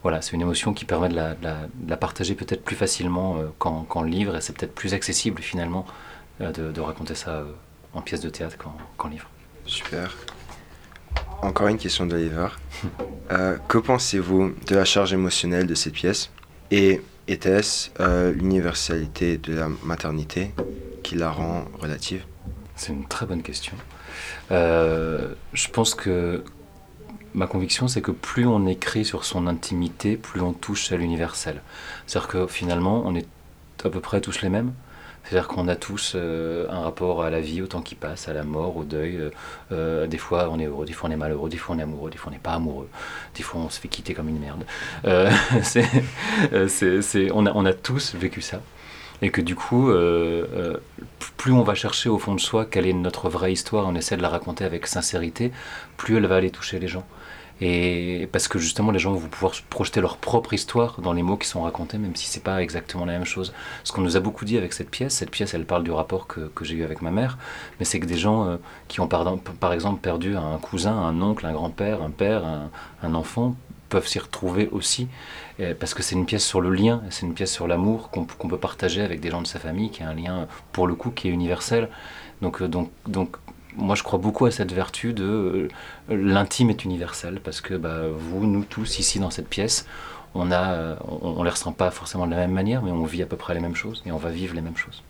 Voilà, 0.02 0.20
c'est 0.20 0.32
une 0.32 0.40
émotion 0.40 0.74
qui 0.74 0.84
permet 0.84 1.08
de 1.08 1.14
la, 1.14 1.96
partager 1.96 2.34
peut-être 2.34 2.64
plus 2.64 2.76
facilement 2.76 3.38
euh, 3.38 3.46
qu'en 3.58 4.02
livre 4.02 4.36
et 4.36 4.40
c'est 4.40 4.52
peut-être 4.52 4.74
plus 4.74 4.92
accessible 4.92 5.42
finalement 5.42 5.86
euh, 6.40 6.50
de, 6.52 6.80
raconter 6.80 7.14
ça 7.14 7.44
en 7.92 8.02
pièce 8.02 8.20
de 8.20 8.30
théâtre 8.30 8.56
qu'en 8.96 9.08
livre. 9.08 9.28
Super. 9.64 10.16
Encore 11.42 11.68
une 11.68 11.78
question 11.78 12.06
d'Oliver. 12.06 12.48
que 13.68 13.78
pensez-vous 13.78 14.54
de 14.66 14.74
la 14.74 14.84
charge 14.84 15.12
émotionnelle 15.12 15.66
de 15.66 15.74
cette 15.74 15.92
pièce 15.92 16.30
Et 16.70 17.00
était-ce 17.28 17.90
l'universalité 18.32 19.38
de 19.38 19.54
la 19.54 19.68
maternité 19.84 20.52
qui 21.02 21.14
la 21.14 21.30
rend 21.30 21.64
relative? 21.80 22.24
C'est 22.74 22.92
une 22.92 23.06
très 23.06 23.26
bonne 23.26 23.42
question. 23.42 23.76
Euh, 24.50 25.34
je 25.52 25.68
pense 25.68 25.94
que 25.94 26.42
ma 27.34 27.46
conviction, 27.46 27.88
c'est 27.88 28.02
que 28.02 28.10
plus 28.10 28.46
on 28.46 28.66
écrit 28.66 29.04
sur 29.04 29.24
son 29.24 29.46
intimité, 29.46 30.16
plus 30.16 30.40
on 30.40 30.52
touche 30.52 30.92
à 30.92 30.96
l'universel. 30.96 31.62
C'est-à-dire 32.06 32.28
que 32.28 32.46
finalement, 32.46 33.02
on 33.04 33.14
est 33.14 33.26
à 33.84 33.90
peu 33.90 34.00
près 34.00 34.20
tous 34.20 34.42
les 34.42 34.48
mêmes. 34.48 34.72
C'est-à-dire 35.24 35.48
qu'on 35.48 35.68
a 35.68 35.76
tous 35.76 36.14
euh, 36.16 36.66
un 36.70 36.80
rapport 36.80 37.22
à 37.22 37.30
la 37.30 37.40
vie, 37.40 37.60
au 37.62 37.66
temps 37.66 37.82
qui 37.82 37.94
passe, 37.94 38.28
à 38.28 38.32
la 38.32 38.42
mort, 38.42 38.76
au 38.76 38.84
deuil. 38.84 39.30
Euh, 39.70 40.06
des 40.06 40.18
fois 40.18 40.48
on 40.50 40.58
est 40.58 40.64
heureux, 40.64 40.86
des 40.86 40.92
fois 40.92 41.08
on 41.08 41.12
est 41.12 41.16
malheureux, 41.16 41.50
des 41.50 41.58
fois 41.58 41.76
on 41.76 41.78
est 41.78 41.82
amoureux, 41.82 42.10
des 42.10 42.16
fois 42.16 42.30
on 42.30 42.34
n'est 42.34 42.40
pas 42.40 42.54
amoureux, 42.54 42.88
des 43.36 43.42
fois 43.42 43.60
on 43.60 43.68
se 43.68 43.78
fait 43.78 43.88
quitter 43.88 44.14
comme 44.14 44.28
une 44.28 44.40
merde. 44.40 44.64
c'est, 45.62 47.30
on, 47.32 47.46
a, 47.46 47.52
on 47.52 47.66
a 47.66 47.72
tous 47.74 48.14
vécu 48.14 48.40
ça 48.40 48.60
et 49.22 49.30
que 49.30 49.40
du 49.40 49.54
coup, 49.54 49.90
euh, 49.90 50.46
euh, 50.54 50.76
plus 51.36 51.52
on 51.52 51.62
va 51.62 51.74
chercher 51.74 52.08
au 52.08 52.18
fond 52.18 52.34
de 52.34 52.40
soi 52.40 52.64
quelle 52.64 52.86
est 52.86 52.92
notre 52.92 53.28
vraie 53.28 53.52
histoire, 53.52 53.86
on 53.86 53.94
essaie 53.94 54.16
de 54.16 54.22
la 54.22 54.28
raconter 54.28 54.64
avec 54.64 54.86
sincérité, 54.86 55.52
plus 55.96 56.16
elle 56.16 56.26
va 56.26 56.36
aller 56.36 56.50
toucher 56.50 56.78
les 56.78 56.88
gens. 56.88 57.04
Et 57.62 58.26
parce 58.32 58.48
que 58.48 58.58
justement, 58.58 58.90
les 58.90 58.98
gens 58.98 59.12
vont 59.12 59.28
pouvoir 59.28 59.52
projeter 59.68 60.00
leur 60.00 60.16
propre 60.16 60.54
histoire 60.54 61.02
dans 61.02 61.12
les 61.12 61.22
mots 61.22 61.36
qui 61.36 61.46
sont 61.46 61.60
racontés, 61.60 61.98
même 61.98 62.16
si 62.16 62.26
c'est 62.26 62.42
pas 62.42 62.62
exactement 62.62 63.04
la 63.04 63.12
même 63.12 63.26
chose. 63.26 63.52
Ce 63.84 63.92
qu'on 63.92 64.00
nous 64.00 64.16
a 64.16 64.20
beaucoup 64.20 64.46
dit 64.46 64.56
avec 64.56 64.72
cette 64.72 64.88
pièce, 64.88 65.12
cette 65.12 65.30
pièce, 65.30 65.52
elle 65.52 65.66
parle 65.66 65.84
du 65.84 65.90
rapport 65.90 66.26
que, 66.26 66.50
j'ai 66.62 66.76
eu 66.76 66.84
avec 66.84 67.02
ma 67.02 67.10
mère, 67.10 67.36
mais 67.78 67.84
c'est 67.84 68.00
que 68.00 68.06
des 68.06 68.16
gens 68.16 68.46
euh, 68.46 68.56
qui 68.88 69.00
ont 69.00 69.08
par, 69.08 69.28
exemple 69.74 70.00
perdu 70.00 70.36
un 70.36 70.56
cousin, 70.56 70.96
un 70.96 71.20
oncle, 71.20 71.44
un 71.44 71.52
grand-père, 71.52 72.02
un 72.02 72.10
père, 72.10 72.44
un 73.02 73.14
enfant, 73.14 73.56
peuvent 73.90 74.08
s'y 74.08 74.18
retrouver 74.18 74.68
aussi, 74.72 75.08
parce 75.78 75.92
que 75.92 76.02
c'est 76.02 76.14
une 76.14 76.24
pièce 76.24 76.46
sur 76.46 76.62
le 76.62 76.70
lien, 76.70 77.02
c'est 77.10 77.26
une 77.26 77.34
pièce 77.34 77.52
sur 77.52 77.66
l'amour 77.66 78.10
qu'on 78.10 78.24
peut 78.24 78.56
partager 78.56 79.02
avec 79.02 79.20
des 79.20 79.30
gens 79.30 79.42
de 79.42 79.46
sa 79.46 79.58
famille, 79.58 79.90
qui 79.90 80.02
est 80.02 80.06
un 80.06 80.14
lien, 80.14 80.46
pour 80.72 80.86
le 80.86 80.94
coup, 80.94 81.10
qui 81.10 81.28
est 81.28 81.30
universel. 81.30 81.88
Donc, 82.40 82.62
euh, 82.62 82.68
donc, 82.68 82.90
donc 83.06 83.36
moi, 83.76 83.94
je 83.94 84.02
crois 84.02 84.18
beaucoup 84.18 84.46
à 84.46 84.50
cette 84.50 84.72
vertu 84.72 85.12
de 85.12 85.24
euh, 85.24 85.68
l'intime 86.08 86.70
est 86.70 86.84
universel, 86.84 87.40
parce 87.42 87.60
que 87.60 87.74
bah, 87.74 88.02
vous, 88.12 88.46
nous 88.46 88.64
tous, 88.64 88.98
ici 88.98 89.18
dans 89.18 89.30
cette 89.30 89.48
pièce, 89.48 89.86
on 90.34 90.50
a, 90.50 90.72
euh, 90.72 90.96
on, 91.08 91.42
les 91.42 91.50
ressent 91.50 91.72
pas 91.72 91.90
forcément 91.90 92.26
de 92.26 92.32
la 92.32 92.38
même 92.38 92.52
manière, 92.52 92.82
mais 92.82 92.90
on 92.90 93.04
vit 93.04 93.22
à 93.22 93.26
peu 93.26 93.36
près 93.36 93.54
les 93.54 93.60
mêmes 93.60 93.74
choses, 93.74 94.02
et 94.06 94.12
on 94.12 94.16
va 94.16 94.30
vivre 94.30 94.54
les 94.54 94.60
mêmes 94.60 94.76
choses. 94.76 95.02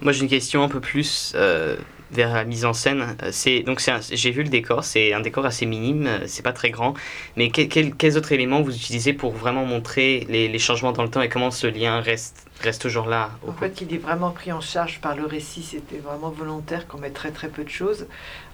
Moi 0.00 0.12
j'ai 0.12 0.22
une 0.22 0.28
question 0.28 0.62
un 0.62 0.68
peu 0.68 0.80
plus 0.80 1.32
euh, 1.34 1.76
vers 2.12 2.32
la 2.34 2.44
mise 2.44 2.64
en 2.64 2.72
scène. 2.72 3.16
Euh, 3.22 3.30
C'est 3.32 3.60
donc 3.60 3.80
j'ai 4.10 4.30
vu 4.30 4.42
le 4.42 4.48
décor, 4.48 4.84
c'est 4.84 5.12
un 5.12 5.20
décor 5.20 5.44
assez 5.46 5.66
minime, 5.66 6.06
euh, 6.06 6.24
c'est 6.26 6.42
pas 6.42 6.52
très 6.52 6.70
grand. 6.70 6.94
Mais 7.36 7.50
quel- 7.50 7.68
quel- 7.68 7.94
quels 7.94 8.16
autres 8.18 8.32
éléments 8.32 8.62
vous 8.62 8.74
utilisez 8.74 9.12
pour 9.12 9.32
vraiment 9.32 9.64
montrer 9.64 10.26
les, 10.28 10.48
les 10.48 10.58
changements 10.58 10.92
dans 10.92 11.02
le 11.02 11.08
temps 11.10 11.22
et 11.22 11.28
comment 11.28 11.50
ce 11.50 11.66
lien 11.66 12.00
reste 12.00 12.46
reste 12.60 12.82
toujours 12.82 13.06
là 13.06 13.30
au 13.46 13.50
En 13.50 13.54
fait, 13.54 13.80
il 13.80 13.92
est 13.92 13.98
vraiment 13.98 14.30
pris 14.30 14.52
en 14.52 14.60
charge 14.60 15.00
par 15.00 15.16
le 15.16 15.26
récit. 15.26 15.62
C'était 15.62 15.98
vraiment 15.98 16.30
volontaire 16.30 16.86
qu'on 16.86 16.98
mette 16.98 17.14
très 17.14 17.30
très 17.32 17.48
peu 17.48 17.64
de 17.64 17.68
choses. 17.70 18.06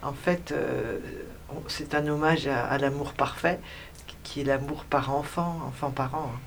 En 0.02 0.12
fait, 0.14 0.52
euh, 0.52 0.98
c'est 1.66 1.94
un 1.94 2.06
hommage 2.08 2.46
à, 2.46 2.64
à 2.64 2.78
l'amour 2.78 3.12
parfait, 3.12 3.58
qui 4.22 4.40
est 4.40 4.44
l'amour 4.44 4.84
par 4.88 5.14
enfant, 5.14 5.60
enfant-parent. 5.68 6.30
hein. 6.34 6.38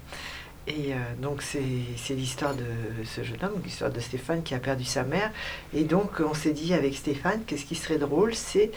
Et 0.67 0.93
euh, 0.93 0.95
donc 1.19 1.41
c'est 1.41 2.13
l'histoire 2.13 2.53
de 2.55 2.63
ce 3.03 3.23
jeune 3.23 3.43
homme, 3.43 3.59
l'histoire 3.63 3.91
de 3.91 3.99
Stéphane 3.99 4.43
qui 4.43 4.53
a 4.53 4.59
perdu 4.59 4.83
sa 4.85 5.03
mère. 5.03 5.31
Et 5.73 5.83
donc 5.83 6.19
on 6.19 6.33
s'est 6.35 6.53
dit 6.53 6.73
avec 6.73 6.95
Stéphane, 6.95 7.41
qu'est-ce 7.47 7.65
qui 7.65 7.75
serait 7.75 7.97
drôle, 7.97 8.35
c'est 8.35 8.71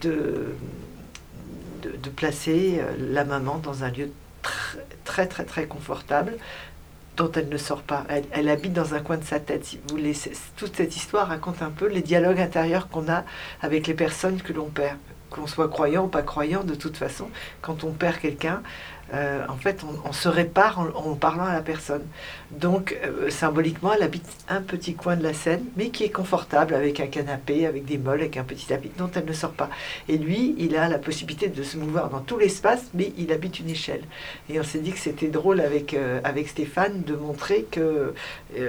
de, 0.00 0.54
de, 1.82 2.10
placer 2.10 2.78
euh, 2.80 2.92
la 3.12 3.24
maman 3.24 3.58
dans 3.58 3.84
un 3.84 3.90
lieu 3.90 4.10
tr- 4.42 4.78
très 5.04 5.26
très 5.26 5.44
très 5.44 5.66
confortable 5.66 6.38
dont 7.18 7.30
elle 7.32 7.48
ne 7.48 7.58
sort 7.58 7.82
pas. 7.82 8.04
Elle, 8.08 8.24
elle 8.30 8.48
habite 8.48 8.72
dans 8.72 8.94
un 8.94 9.00
coin 9.00 9.16
de 9.18 9.24
sa 9.24 9.40
tête. 9.40 9.64
Si 9.64 9.76
vous 9.76 9.96
voulez, 9.96 10.14
toute 10.56 10.76
cette 10.76 10.96
histoire 10.96 11.28
raconte 11.28 11.62
un 11.62 11.70
peu 11.70 11.86
les 11.86 12.02
dialogues 12.02 12.40
intérieurs 12.40 12.88
qu'on 12.88 13.10
a 13.10 13.24
avec 13.62 13.86
les 13.86 13.94
personnes 13.94 14.40
que 14.40 14.52
l'on 14.52 14.66
perd. 14.66 14.96
Qu'on 15.30 15.46
soit 15.46 15.68
croyant 15.68 16.04
ou 16.04 16.08
pas 16.08 16.22
croyant, 16.22 16.62
de 16.62 16.74
toute 16.74 16.96
façon, 16.96 17.28
quand 17.60 17.84
on 17.84 17.90
perd 17.92 18.18
quelqu'un, 18.18 18.62
euh, 19.14 19.44
en 19.48 19.56
fait, 19.56 19.84
on, 20.04 20.12
se 20.12 20.28
répare 20.28 20.80
en, 20.80 21.14
parlant 21.14 21.44
à 21.44 21.52
la 21.52 21.62
personne. 21.62 22.02
Donc, 22.50 22.96
euh, 23.04 23.30
symboliquement, 23.30 23.92
elle 23.92 24.02
habite 24.02 24.26
un 24.48 24.60
petit 24.60 24.94
coin 24.94 25.16
de 25.16 25.22
la 25.22 25.32
scène, 25.32 25.64
mais 25.76 25.90
qui 25.90 26.04
est 26.04 26.10
confortable, 26.10 26.74
avec 26.74 26.98
un 26.98 27.06
canapé, 27.06 27.66
avec 27.66 27.84
des 27.84 27.98
molles, 27.98 28.20
avec 28.20 28.36
un 28.36 28.44
petit 28.44 28.66
tapis, 28.66 28.90
dont 28.98 29.10
elle 29.14 29.24
ne 29.24 29.32
sort 29.32 29.52
pas. 29.52 29.70
Et 30.08 30.18
lui, 30.18 30.56
il 30.58 30.76
a 30.76 30.88
la 30.88 30.98
possibilité 30.98 31.48
de 31.48 31.62
se 31.62 31.76
mouvoir 31.76 32.10
dans 32.10 32.20
tout 32.20 32.38
l'espace, 32.38 32.86
mais 32.94 33.12
il 33.16 33.32
habite 33.32 33.60
une 33.60 33.70
échelle. 33.70 34.02
Et 34.50 34.58
on 34.58 34.64
s'est 34.64 34.80
dit 34.80 34.92
que 34.92 34.98
c'était 34.98 35.28
drôle 35.28 35.60
avec, 35.60 35.94
euh, 35.94 36.20
avec 36.24 36.48
Stéphane 36.48 37.02
de 37.02 37.14
montrer 37.14 37.66
que 37.70 38.14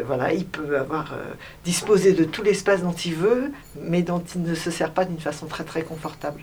voilà, 0.05 0.33
il 0.33 0.45
peut 0.45 0.77
avoir 0.77 1.15
disposé 1.63 2.13
de 2.13 2.23
tout 2.25 2.43
l'espace 2.43 2.81
dont 2.81 2.91
il 2.91 3.15
veut, 3.15 3.51
mais 3.81 4.01
dont 4.01 4.23
il 4.35 4.43
ne 4.43 4.55
se 4.55 4.69
sert 4.69 4.91
pas 4.91 5.05
d'une 5.05 5.19
façon 5.19 5.47
très 5.47 5.63
très 5.63 5.83
confortable. 5.83 6.41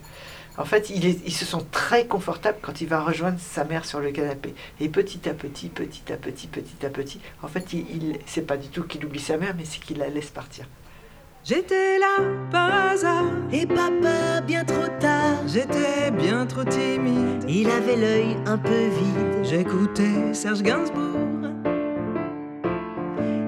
En 0.56 0.64
fait, 0.64 0.90
il 0.90 1.04
est- 1.04 1.20
ils 1.26 1.32
se 1.32 1.44
sont 1.44 1.66
très 1.72 2.06
confortables 2.06 2.58
quand 2.62 2.80
il 2.80 2.86
va 2.88 3.00
rejoindre 3.02 3.38
sa 3.40 3.64
mère 3.64 3.84
sur 3.84 3.98
le 3.98 4.12
canapé. 4.12 4.54
Et 4.80 4.88
petit 4.88 5.28
à 5.28 5.34
petit, 5.34 5.68
petit 5.68 6.12
à 6.12 6.16
petit, 6.16 6.46
petit 6.46 6.86
à 6.86 6.90
petit, 6.90 7.20
en 7.42 7.48
fait, 7.48 7.72
il, 7.72 7.80
il- 7.90 8.18
c'est 8.26 8.46
pas 8.46 8.56
du 8.56 8.68
tout 8.68 8.84
qu'il 8.84 9.04
oublie 9.04 9.18
sa 9.20 9.36
mère, 9.36 9.54
mais 9.58 9.64
c'est 9.64 9.80
qu'il 9.80 9.98
la 9.98 10.08
laisse 10.08 10.30
partir. 10.30 10.66
J'étais 11.44 11.98
là 11.98 12.24
par 12.50 12.90
hasard 12.92 13.26
et 13.52 13.66
papa 13.66 14.40
bien 14.46 14.64
trop 14.64 14.86
tard. 15.00 15.38
J'étais 15.46 16.10
bien 16.12 16.46
trop 16.46 16.64
timide. 16.64 17.44
Il 17.48 17.68
avait 17.68 17.96
l'œil 17.96 18.36
un 18.46 18.56
peu 18.56 18.70
vide. 18.86 19.42
J'écoutais 19.44 20.32
Serge 20.32 20.62
Gainsbourg. 20.62 21.50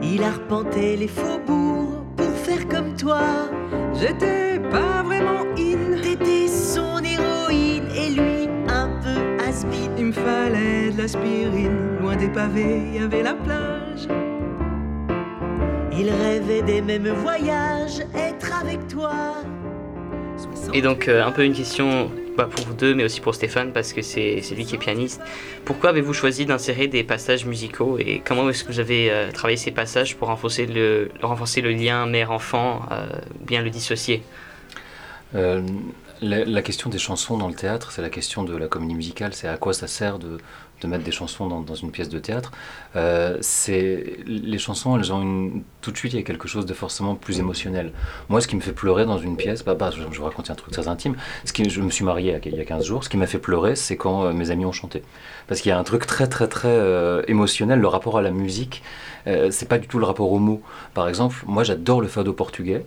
Il 0.02 0.22
arpentait 0.22 0.96
les 0.96 1.08
faubourgs 1.08 2.04
pour 2.16 2.30
faire 2.36 2.68
comme 2.68 2.94
toi. 2.96 3.22
J'étais 3.94 4.58
pas 4.70 5.02
vraiment 5.02 5.44
in. 5.56 5.96
T'étais 6.02 6.35
Il 9.98 10.06
me 10.06 10.12
fallait 10.12 10.90
de 10.90 10.98
l'aspirine. 10.98 11.98
Loin 12.00 12.16
des 12.16 12.28
pavés, 12.28 12.80
y 12.94 12.98
avait 12.98 13.22
la 13.22 13.34
plage. 13.34 14.08
Il 15.92 16.10
rêvait 16.10 16.62
des 16.62 16.82
mêmes 16.82 17.08
voyages, 17.08 18.00
être 18.14 18.60
avec 18.60 18.86
toi. 18.88 19.34
Et 20.74 20.82
donc, 20.82 21.08
euh, 21.08 21.24
un 21.24 21.32
peu 21.32 21.44
une 21.44 21.54
question 21.54 22.10
bah, 22.36 22.48
pour 22.50 22.66
vous 22.66 22.74
deux, 22.74 22.94
mais 22.94 23.04
aussi 23.04 23.20
pour 23.22 23.34
Stéphane, 23.34 23.72
parce 23.72 23.94
que 23.94 24.02
c'est 24.02 24.40
c'est 24.42 24.54
lui 24.54 24.66
qui 24.66 24.74
est 24.74 24.78
pianiste. 24.78 25.22
Pourquoi 25.64 25.90
avez-vous 25.90 26.12
choisi 26.12 26.44
d'insérer 26.44 26.86
des 26.86 27.02
passages 27.02 27.46
musicaux 27.46 27.98
et 27.98 28.20
comment 28.24 28.48
est-ce 28.50 28.62
que 28.62 28.72
vous 28.72 28.80
avez 28.80 29.10
euh, 29.10 29.32
travaillé 29.32 29.56
ces 29.56 29.70
passages 29.70 30.16
pour 30.16 30.28
renforcer 30.28 30.66
le, 30.66 31.10
renforcer 31.22 31.62
le 31.62 31.70
lien 31.70 32.04
mère-enfant, 32.06 32.82
euh, 32.92 33.06
ou 33.40 33.46
bien 33.46 33.62
le 33.62 33.70
dissocier? 33.70 34.22
Euh, 35.34 35.62
la, 36.22 36.62
question 36.62 36.90
des 36.90 36.98
chansons 36.98 37.36
dans 37.36 37.48
le 37.48 37.54
théâtre, 37.54 37.92
c'est 37.92 38.02
la 38.02 38.10
question 38.10 38.44
de 38.44 38.56
la 38.56 38.68
comédie 38.68 38.94
musicale, 38.94 39.34
c'est 39.34 39.48
à 39.48 39.56
quoi 39.56 39.72
ça 39.72 39.86
sert 39.86 40.18
de, 40.18 40.38
mettre 40.84 41.04
des 41.04 41.10
chansons 41.10 41.48
dans, 41.48 41.74
une 41.74 41.90
pièce 41.90 42.08
de 42.08 42.18
théâtre. 42.18 42.52
Euh, 42.94 43.38
les 44.26 44.58
chansons, 44.58 44.96
elles 44.96 45.12
ont 45.12 45.20
une, 45.20 45.62
tout 45.80 45.90
de 45.90 45.96
suite 45.96 46.12
il 46.12 46.16
y 46.16 46.18
a 46.20 46.22
quelque 46.22 46.46
chose 46.46 46.64
de 46.64 46.74
forcément 46.74 47.16
plus 47.16 47.40
émotionnel. 47.40 47.92
Moi, 48.28 48.40
ce 48.40 48.46
qui 48.46 48.54
me 48.54 48.60
fait 48.60 48.72
pleurer 48.72 49.04
dans 49.04 49.18
une 49.18 49.36
pièce, 49.36 49.64
bah, 49.64 49.74
bah, 49.74 49.90
je, 49.90 50.02
vous 50.02 50.24
raconte 50.24 50.48
un 50.50 50.54
truc 50.54 50.72
très 50.72 50.86
intime. 50.86 51.16
Ce 51.44 51.52
qui, 51.52 51.68
je 51.68 51.80
me 51.80 51.90
suis 51.90 52.04
marié 52.04 52.38
il 52.44 52.54
y 52.54 52.60
a 52.60 52.64
15 52.64 52.84
jours. 52.84 53.02
Ce 53.02 53.08
qui 53.08 53.16
m'a 53.16 53.26
fait 53.26 53.40
pleurer, 53.40 53.74
c'est 53.74 53.96
quand 53.96 54.24
euh, 54.24 54.32
mes 54.32 54.50
amis 54.50 54.64
ont 54.64 54.72
chanté, 54.72 55.02
parce 55.48 55.60
qu'il 55.60 55.70
y 55.70 55.72
a 55.72 55.78
un 55.78 55.84
truc 55.84 56.06
très 56.06 56.28
très 56.28 56.46
très 56.46 56.68
euh, 56.68 57.22
émotionnel. 57.26 57.80
Le 57.80 57.88
rapport 57.88 58.16
à 58.18 58.22
la 58.22 58.30
musique, 58.30 58.82
c'est 59.50 59.68
pas 59.68 59.78
du 59.78 59.88
tout 59.88 59.98
le 59.98 60.04
rapport 60.04 60.30
aux 60.30 60.38
mots. 60.38 60.62
Par 60.94 61.08
exemple, 61.08 61.36
moi, 61.46 61.64
j'adore 61.64 62.00
le 62.00 62.06
fado 62.06 62.32
portugais 62.32 62.86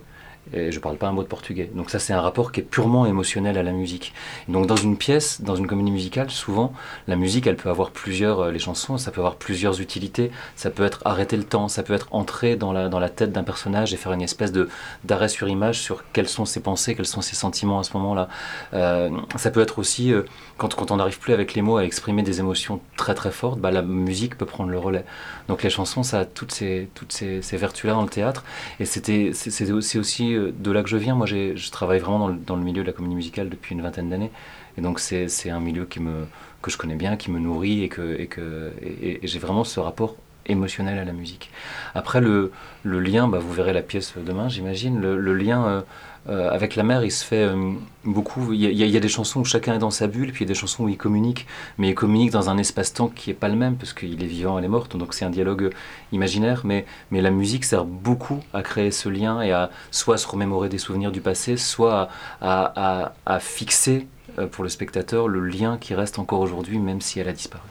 et 0.52 0.72
je 0.72 0.80
parle 0.80 0.96
pas 0.96 1.08
un 1.08 1.12
mot 1.12 1.22
de 1.22 1.28
portugais. 1.28 1.70
Donc 1.74 1.90
ça 1.90 1.98
c'est 1.98 2.12
un 2.12 2.20
rapport 2.20 2.52
qui 2.52 2.60
est 2.60 2.64
purement 2.64 3.06
émotionnel 3.06 3.58
à 3.58 3.62
la 3.62 3.72
musique. 3.72 4.12
Donc 4.48 4.66
dans 4.66 4.76
une 4.76 4.96
pièce, 4.96 5.40
dans 5.42 5.56
une 5.56 5.66
comédie 5.66 5.90
musicale, 5.90 6.30
souvent 6.30 6.72
la 7.08 7.16
musique 7.16 7.46
elle 7.46 7.56
peut 7.56 7.70
avoir 7.70 7.90
plusieurs, 7.90 8.40
euh, 8.40 8.50
les 8.50 8.58
chansons, 8.58 8.98
ça 8.98 9.10
peut 9.10 9.20
avoir 9.20 9.36
plusieurs 9.36 9.80
utilités. 9.80 10.30
Ça 10.56 10.70
peut 10.70 10.84
être 10.84 11.00
arrêter 11.04 11.36
le 11.36 11.44
temps, 11.44 11.68
ça 11.68 11.82
peut 11.82 11.94
être 11.94 12.08
entrer 12.10 12.56
dans 12.56 12.72
la, 12.72 12.88
dans 12.88 12.98
la 12.98 13.08
tête 13.08 13.32
d'un 13.32 13.44
personnage 13.44 13.92
et 13.94 13.96
faire 13.96 14.12
une 14.12 14.22
espèce 14.22 14.52
de 14.52 14.68
d'arrêt 15.04 15.28
sur 15.28 15.48
image 15.48 15.80
sur 15.80 16.04
quelles 16.12 16.28
sont 16.28 16.44
ses 16.44 16.60
pensées, 16.60 16.94
quels 16.94 17.06
sont 17.06 17.22
ses 17.22 17.36
sentiments 17.36 17.78
à 17.78 17.82
ce 17.82 17.96
moment-là. 17.96 18.28
Euh, 18.74 19.10
ça 19.36 19.50
peut 19.50 19.60
être 19.60 19.78
aussi 19.78 20.12
euh, 20.12 20.22
quand, 20.60 20.74
quand 20.74 20.90
on 20.90 20.96
n'arrive 20.96 21.18
plus 21.18 21.32
avec 21.32 21.54
les 21.54 21.62
mots 21.62 21.78
à 21.78 21.84
exprimer 21.84 22.22
des 22.22 22.38
émotions 22.38 22.80
très 22.98 23.14
très 23.14 23.30
fortes, 23.30 23.58
bah, 23.58 23.70
la 23.70 23.80
musique 23.80 24.36
peut 24.36 24.44
prendre 24.44 24.68
le 24.68 24.78
relais. 24.78 25.06
Donc 25.48 25.62
les 25.62 25.70
chansons, 25.70 26.02
ça 26.02 26.20
a 26.20 26.24
toutes 26.26 26.52
ces, 26.52 26.90
toutes 26.94 27.18
vertus-là 27.22 27.94
dans 27.94 28.02
le 28.02 28.10
théâtre. 28.10 28.44
Et 28.78 28.84
c'était, 28.84 29.30
c'est 29.32 29.96
aussi, 29.96 30.34
euh, 30.34 30.52
de 30.58 30.70
là 30.70 30.82
que 30.82 30.90
je 30.90 30.98
viens. 30.98 31.14
Moi, 31.14 31.24
je 31.24 31.70
travaille 31.70 31.98
vraiment 31.98 32.18
dans 32.18 32.28
le, 32.28 32.34
dans 32.34 32.56
le 32.56 32.62
milieu 32.62 32.82
de 32.82 32.86
la 32.86 32.92
comédie 32.92 33.14
musicale 33.14 33.48
depuis 33.48 33.74
une 33.74 33.80
vingtaine 33.80 34.10
d'années. 34.10 34.30
Et 34.76 34.82
donc 34.82 35.00
c'est 35.00 35.50
un 35.50 35.60
milieu 35.60 35.86
qui 35.86 36.00
me, 36.00 36.26
que 36.60 36.70
je 36.70 36.76
connais 36.76 36.94
bien, 36.94 37.16
qui 37.16 37.30
me 37.30 37.38
nourrit 37.38 37.82
et 37.82 37.88
que, 37.88 38.20
et 38.20 38.26
que 38.26 38.72
et 38.82 39.18
j'ai 39.22 39.38
vraiment 39.38 39.64
ce 39.64 39.80
rapport 39.80 40.16
émotionnel 40.50 40.98
à 40.98 41.04
la 41.04 41.12
musique. 41.12 41.50
Après, 41.94 42.20
le, 42.20 42.52
lien, 42.84 43.28
bah, 43.28 43.38
vous 43.38 43.52
verrez 43.52 43.72
la 43.72 43.82
pièce 43.82 44.14
demain, 44.16 44.48
j'imagine, 44.48 45.00
le, 45.00 45.34
lien 45.34 45.66
euh, 45.66 45.80
euh, 46.28 46.50
avec 46.50 46.76
la 46.76 46.82
mère, 46.82 47.02
il 47.02 47.10
se 47.10 47.24
fait 47.24 47.44
euh, 47.44 47.72
beaucoup. 48.04 48.52
Il 48.52 48.60
y, 48.60 48.96
a, 48.96 49.00
des 49.00 49.08
chansons 49.08 49.40
où 49.40 49.44
chacun 49.44 49.74
est 49.74 49.78
dans 49.78 49.90
sa 49.90 50.06
bulle, 50.06 50.32
puis 50.32 50.44
il 50.44 50.48
y 50.48 50.50
a 50.50 50.52
des 50.52 50.58
chansons 50.58 50.84
où 50.84 50.88
il 50.88 50.98
communique, 50.98 51.46
mais 51.78 51.90
il 51.90 51.94
communique 51.94 52.30
dans 52.30 52.50
un 52.50 52.58
espace-temps 52.58 53.08
qui 53.08 53.30
n'est 53.30 53.34
pas 53.34 53.48
le 53.48 53.56
même, 53.56 53.76
parce 53.76 53.92
qu'il 53.92 54.22
est 54.22 54.26
vivant, 54.26 54.58
elle 54.58 54.64
est 54.64 54.68
morte, 54.68 54.96
donc 54.96 55.14
c'est 55.14 55.24
un 55.24 55.30
dialogue 55.30 55.72
imaginaire, 56.12 56.62
mais, 56.64 56.84
la 57.10 57.30
musique 57.30 57.64
sert 57.64 57.84
beaucoup 57.84 58.40
à 58.54 58.62
créer 58.62 58.90
ce 58.90 59.08
lien 59.08 59.42
et 59.42 59.52
à 59.52 59.70
soit 59.90 60.16
se 60.16 60.26
remémorer 60.26 60.68
des 60.68 60.78
souvenirs 60.78 61.12
du 61.12 61.20
passé, 61.20 61.56
soit 61.56 62.08
à, 62.40 63.12
fixer 63.40 64.06
pour 64.52 64.64
le 64.64 64.70
spectateur 64.70 65.28
le 65.28 65.40
lien 65.40 65.76
qui 65.78 65.94
reste 65.94 66.18
encore 66.18 66.40
aujourd'hui, 66.40 66.78
même 66.78 67.00
si 67.00 67.20
elle 67.20 67.28
a 67.28 67.32
disparu. 67.32 67.68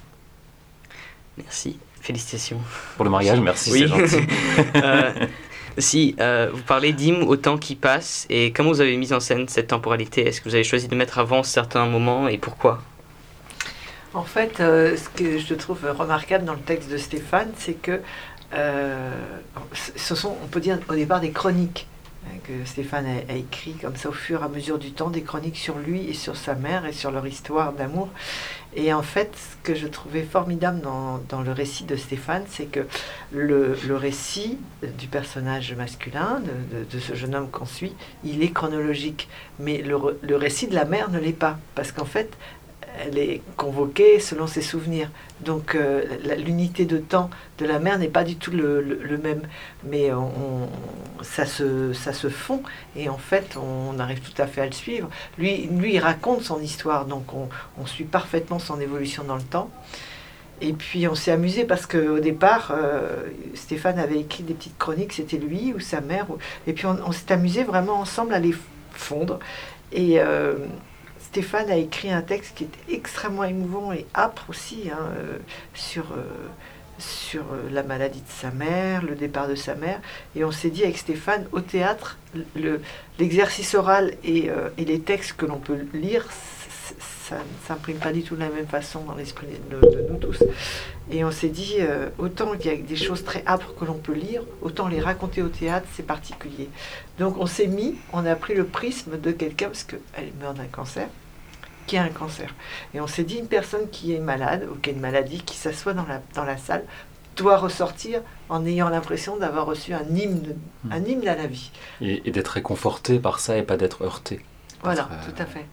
Merci, 1.37 1.79
félicitations. 2.01 2.59
Pour 2.95 3.05
le 3.05 3.11
mariage, 3.11 3.39
merci, 3.39 3.71
Oui. 3.71 3.79
c'est 3.79 3.87
gentil. 3.87 4.27
Euh, 4.83 5.11
si, 5.77 6.15
euh, 6.19 6.49
vous 6.53 6.61
parlez 6.63 6.91
d'hymne 6.93 7.23
au 7.23 7.35
temps 7.37 7.57
qui 7.57 7.75
passe, 7.75 8.25
et 8.29 8.51
comment 8.51 8.69
vous 8.71 8.81
avez 8.81 8.97
mis 8.97 9.13
en 9.13 9.19
scène 9.19 9.47
cette 9.47 9.67
temporalité? 9.67 10.27
Est-ce 10.27 10.41
que 10.41 10.49
vous 10.49 10.55
avez 10.55 10.63
choisi 10.63 10.87
de 10.87 10.95
mettre 10.95 11.19
avant 11.19 11.43
certains 11.43 11.85
moments 11.85 12.27
et 12.27 12.37
pourquoi? 12.37 12.81
En 14.13 14.23
fait, 14.23 14.59
euh, 14.59 14.97
ce 14.97 15.07
que 15.09 15.37
je 15.37 15.53
trouve 15.53 15.79
remarquable 15.97 16.43
dans 16.43 16.53
le 16.53 16.59
texte 16.59 16.89
de 16.89 16.97
Stéphane, 16.97 17.51
c'est 17.57 17.73
que 17.75 18.01
euh, 18.53 19.11
ce 19.95 20.15
sont, 20.15 20.35
on 20.43 20.47
peut 20.47 20.59
dire 20.59 20.79
au 20.89 20.95
départ, 20.95 21.19
des 21.21 21.29
chroniques 21.31 21.85
hein, 22.25 22.35
que 22.43 22.67
Stéphane 22.67 23.05
a, 23.05 23.31
a 23.31 23.35
écrit 23.35 23.73
comme 23.79 23.95
ça 23.95 24.09
au 24.09 24.13
fur 24.13 24.41
et 24.41 24.45
à 24.45 24.47
mesure 24.47 24.79
du 24.79 24.91
temps, 24.91 25.11
des 25.11 25.21
chroniques 25.21 25.57
sur 25.57 25.77
lui 25.77 26.09
et 26.09 26.13
sur 26.13 26.35
sa 26.35 26.55
mère 26.55 26.87
et 26.87 26.91
sur 26.91 27.11
leur 27.11 27.25
histoire 27.27 27.71
d'amour. 27.73 28.09
Et 28.75 28.93
en 28.93 29.01
fait, 29.01 29.35
ce 29.35 29.55
que 29.63 29.73
je 29.73 29.87
trouvais 29.87 30.21
formidable 30.21 30.81
dans, 30.81 31.41
le 31.41 31.51
récit 31.51 31.85
de 31.85 31.95
Stéphane, 31.95 32.43
c'est 32.47 32.65
que 32.65 32.85
le, 33.31 33.75
récit 33.89 34.59
du 34.97 35.07
personnage 35.07 35.73
masculin, 35.73 36.41
de, 36.91 36.99
ce 36.99 37.15
jeune 37.15 37.35
homme 37.35 37.49
qu'on 37.49 37.65
suit, 37.65 37.93
il 38.23 38.43
est 38.43 38.51
chronologique. 38.51 39.27
Mais 39.59 39.81
le 39.81 40.35
récit 40.35 40.67
de 40.67 40.75
la 40.75 40.85
mère 40.85 41.09
ne 41.09 41.19
l'est 41.19 41.31
pas. 41.31 41.57
Parce 41.73 41.91
qu'en 41.91 42.05
fait, 42.05 42.37
elle 42.99 43.17
est 43.17 43.41
convoquée 43.57 44.19
selon 44.19 44.47
ses 44.47 44.61
souvenirs. 44.61 45.09
Donc 45.41 45.75
euh, 45.75 46.03
l'unité 46.37 46.85
de 46.85 46.97
temps 46.97 47.29
de 47.57 47.65
la 47.65 47.79
mère 47.79 47.97
n'est 47.97 48.07
pas 48.07 48.23
du 48.23 48.35
tout 48.35 48.51
le, 48.51 49.19
même. 49.23 49.41
Mais 49.85 50.11
on, 50.13 50.69
ça, 51.21 51.45
se, 51.45 51.93
ça 51.93 52.13
se 52.13 52.29
fond 52.29 52.61
et 52.95 53.09
en 53.09 53.17
fait 53.17 53.57
on 53.57 53.99
arrive 53.99 54.19
tout 54.19 54.41
à 54.41 54.47
fait 54.47 54.61
à 54.61 54.65
le 54.65 54.71
suivre. 54.71 55.09
Lui, 55.37 55.67
lui 55.67 55.95
il 55.95 55.99
raconte 55.99 56.41
son 56.43 56.61
histoire, 56.61 57.05
donc 57.05 57.33
on, 57.33 57.49
on 57.79 57.85
suit 57.85 58.05
parfaitement 58.05 58.59
son 58.59 58.79
évolution 58.79 59.23
dans 59.23 59.37
le 59.37 59.43
temps. 59.43 59.69
Et 60.61 60.73
puis 60.73 61.07
on 61.07 61.15
s'est 61.15 61.31
amusé 61.31 61.63
parce 61.63 61.85
qu'au 61.85 62.19
départ, 62.19 62.71
euh, 62.75 63.23
Stéphane 63.53 63.97
avait 63.97 64.19
écrit 64.19 64.43
des 64.43 64.53
petites 64.53 64.77
chroniques, 64.77 65.13
c'était 65.13 65.37
lui 65.37 65.73
ou 65.73 65.79
sa 65.79 66.01
mère. 66.01 66.27
Et 66.67 66.73
puis 66.73 66.85
on, 66.85 67.11
s'est 67.11 67.31
amusé 67.31 67.63
vraiment 67.63 67.95
ensemble 67.95 68.33
à 68.33 68.39
les 68.39 68.53
fondre. 68.91 69.39
Et 69.91 70.19
euh, 70.19 70.55
Stéphane 71.31 71.69
a 71.69 71.75
écrit 71.75 72.11
un 72.11 72.23
texte 72.23 72.55
qui 72.55 72.63
est 72.63 72.93
extrêmement 72.93 73.43
émouvant 73.43 73.93
et 73.93 74.07
âpre 74.15 74.45
aussi 74.49 74.89
hein, 74.91 74.97
euh, 75.17 75.37
sur, 75.75 76.05
sur 76.97 77.43
la 77.71 77.83
maladie 77.83 78.21
de 78.21 78.31
sa 78.31 78.49
mère, 78.49 79.03
le 79.03 79.15
départ 79.15 79.47
de 79.47 79.55
sa 79.55 79.75
mère. 79.75 80.01
Et 80.35 80.43
on 80.43 80.51
s'est 80.51 80.71
dit 80.71 80.83
avec 80.83 80.97
Stéphane, 80.97 81.45
au 81.51 81.61
théâtre, 81.61 82.17
l'exercice 83.19 83.75
oral 83.75 84.15
et, 84.23 84.49
et, 84.77 84.85
les 84.85 84.99
textes 85.01 85.33
que 85.33 85.45
l'on 85.45 85.59
peut 85.59 85.77
lire, 85.93 86.27
ça 86.99 87.37
ne 87.37 87.67
s'imprime 87.67 87.97
pas 87.97 88.11
du 88.11 88.23
tout 88.23 88.35
de 88.35 88.41
la 88.41 88.49
même 88.49 88.67
façon 88.67 89.01
dans 89.01 89.15
l'esprit 89.15 89.47
de, 89.69 90.07
nous 90.09 90.17
tous. 90.17 90.43
Et 91.11 91.23
on 91.23 91.31
s'est 91.31 91.49
dit, 91.49 91.75
euh, 91.79 92.09
autant 92.17 92.55
qu'il 92.57 92.71
y 92.71 92.73
a 92.73 92.77
des 92.77 92.95
choses 92.95 93.23
très 93.23 93.43
âpres 93.45 93.73
que 93.75 93.85
l'on 93.85 93.95
peut 93.95 94.13
lire, 94.13 94.41
autant 94.61 94.87
les 94.87 94.99
raconter 94.99 95.41
au 95.41 95.49
théâtre, 95.49 95.87
c'est 95.93 96.05
particulier. 96.05 96.69
Donc 97.17 97.37
on 97.37 97.45
s'est 97.45 97.67
mis, 97.67 97.95
on 98.13 98.25
a 98.25 98.35
pris 98.35 98.55
le 98.55 98.65
prisme 98.65 99.19
de 99.19 99.31
quelqu'un, 99.31 99.67
parce 99.67 99.83
qu'elle 99.83 100.31
meurt 100.39 100.55
d'un 100.57 100.65
cancer, 100.65 101.07
qui 101.87 101.97
a 101.97 102.03
un 102.03 102.09
cancer. 102.09 102.53
Et 102.93 103.01
on 103.01 103.07
s'est 103.07 103.23
dit, 103.23 103.37
une 103.37 103.47
personne 103.47 103.89
qui 103.89 104.13
est 104.13 104.19
malade, 104.19 104.67
ou 104.71 104.75
qui 104.75 104.91
a 104.91 104.93
une 104.93 104.99
maladie, 104.99 105.39
qui 105.39 105.57
s'assoit 105.57 105.93
dans 105.93 106.05
la, 106.05 106.21
dans 106.35 106.43
la 106.43 106.57
salle, 106.57 106.83
doit 107.35 107.57
ressortir 107.57 108.21
en 108.49 108.65
ayant 108.65 108.89
l'impression 108.89 109.37
d'avoir 109.37 109.65
reçu 109.65 109.93
un 109.93 110.03
hymne, 110.03 110.55
hmm. 110.83 110.91
un 110.91 111.03
hymne 111.03 111.27
à 111.27 111.35
la 111.35 111.47
vie. 111.47 111.71
Et, 112.01 112.31
d'être 112.31 112.49
réconforté 112.49 113.19
par 113.19 113.39
ça 113.39 113.57
et 113.57 113.63
pas 113.63 113.77
d'être 113.77 114.03
heurté. 114.03 114.45
Voilà, 114.83 115.09
tout 115.25 115.41
à 115.41 115.45
fait. 115.45 115.65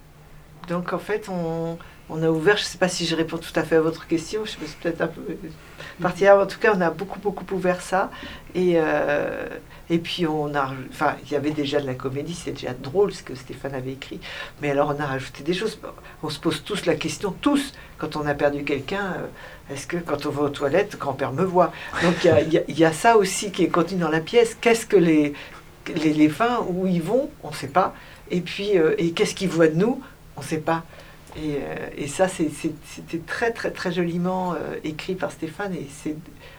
Donc 0.68 0.92
en 0.92 0.98
fait, 0.98 1.28
on, 1.28 1.78
a 2.22 2.30
ouvert, 2.30 2.56
je 2.56 2.62
ne 2.62 2.66
sais 2.66 2.78
pas 2.78 2.88
si 2.88 3.06
je 3.06 3.14
réponds 3.14 3.38
tout 3.38 3.52
à 3.58 3.62
fait 3.62 3.76
à 3.76 3.80
votre 3.80 4.06
question, 4.06 4.44
je 4.44 4.50
suis 4.50 4.60
peut-être 4.80 5.00
un 5.00 5.08
peu 5.08 5.22
En 6.02 6.46
tout 6.46 6.58
cas, 6.58 6.72
on 6.74 6.80
a 6.80 6.90
beaucoup, 6.90 7.20
beaucoup 7.20 7.44
ouvert 7.54 7.80
ça. 7.80 8.10
Et, 8.54 8.74
euh, 8.76 9.48
et 9.88 9.98
puis, 9.98 10.26
on 10.26 10.54
a, 10.54 10.72
enfin, 10.90 11.14
il 11.24 11.32
y 11.32 11.36
avait 11.36 11.50
déjà 11.50 11.80
de 11.80 11.86
la 11.86 11.94
comédie, 11.94 12.34
c'est 12.34 12.52
déjà 12.52 12.72
drôle 12.72 13.12
ce 13.12 13.22
que 13.22 13.34
Stéphane 13.34 13.74
avait 13.74 13.92
écrit. 13.92 14.20
Mais 14.60 14.70
alors, 14.70 14.94
on 14.96 15.00
a 15.00 15.06
rajouté 15.06 15.44
des 15.44 15.54
choses. 15.54 15.78
On 16.22 16.28
se 16.28 16.40
pose 16.40 16.64
tous 16.64 16.86
la 16.86 16.94
question, 16.94 17.34
tous, 17.40 17.72
quand 17.98 18.16
on 18.16 18.26
a 18.26 18.34
perdu 18.34 18.64
quelqu'un, 18.64 19.14
euh, 19.18 19.74
est-ce 19.74 19.86
que 19.86 19.96
quand 19.96 20.26
on 20.26 20.30
va 20.30 20.42
aux 20.42 20.48
toilettes, 20.48 20.96
grand-père 20.98 21.32
me 21.32 21.44
voit? 21.44 21.72
Donc, 22.02 22.24
il 22.24 22.78
y, 22.78 22.84
a, 22.84 22.92
ça 22.92 23.16
aussi 23.16 23.52
qui 23.52 23.64
est 23.64 23.68
contenu 23.68 23.98
dans 23.98 24.10
la 24.10 24.20
pièce. 24.20 24.56
Qu'est-ce 24.60 24.86
que 24.86 24.96
les, 24.96 25.34
les, 25.94 26.12
les 26.12 26.28
fins, 26.28 26.64
où 26.68 26.86
ils 26.86 27.02
vont, 27.02 27.30
on 27.42 27.50
ne 27.50 27.54
sait 27.54 27.68
pas. 27.68 27.94
Et 28.30 28.40
puis, 28.40 28.78
euh, 28.78 28.94
et 28.98 29.12
qu'est-ce 29.12 29.34
qu'ils 29.34 29.48
voient 29.48 29.68
de 29.68 29.76
nous? 29.76 30.02
On 30.36 30.40
ne 30.40 30.46
sait 30.46 30.58
pas. 30.58 30.84
Et, 31.36 31.56
euh, 31.56 32.06
ça, 32.06 32.28
c'était 32.28 33.18
très, 33.26 33.50
très, 33.52 33.70
très 33.70 33.92
joliment 33.92 34.54
euh, 34.54 34.76
écrit 34.84 35.14
par 35.14 35.30
Stéphane 35.30 35.74
et 35.74 35.86
c'est 35.90 36.16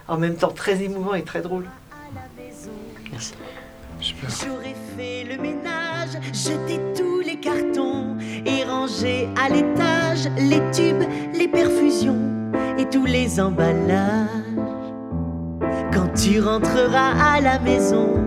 en 0.07 0.17
même 0.17 0.35
temps 0.35 0.51
très 0.51 0.83
émouvant 0.83 1.15
et 1.15 1.23
très 1.23 1.41
drôle. 1.41 1.65
Merci. 3.11 3.33
J'aurais 3.99 4.75
fait 4.95 5.23
le 5.23 5.41
ménage, 5.41 6.09
jeté 6.31 6.79
tous 6.95 7.21
les 7.21 7.39
cartons 7.39 8.15
et 8.45 8.63
rangé 8.63 9.27
à 9.41 9.49
l'étage 9.49 10.29
les 10.37 10.61
tubes, 10.71 11.03
les 11.33 11.47
perfusions 11.47 12.51
et 12.77 12.85
tous 12.85 13.05
les 13.05 13.39
emballages. 13.39 14.27
Quand 15.91 16.09
tu 16.13 16.39
rentreras 16.39 17.13
à 17.19 17.41
la 17.41 17.57
maison, 17.57 18.23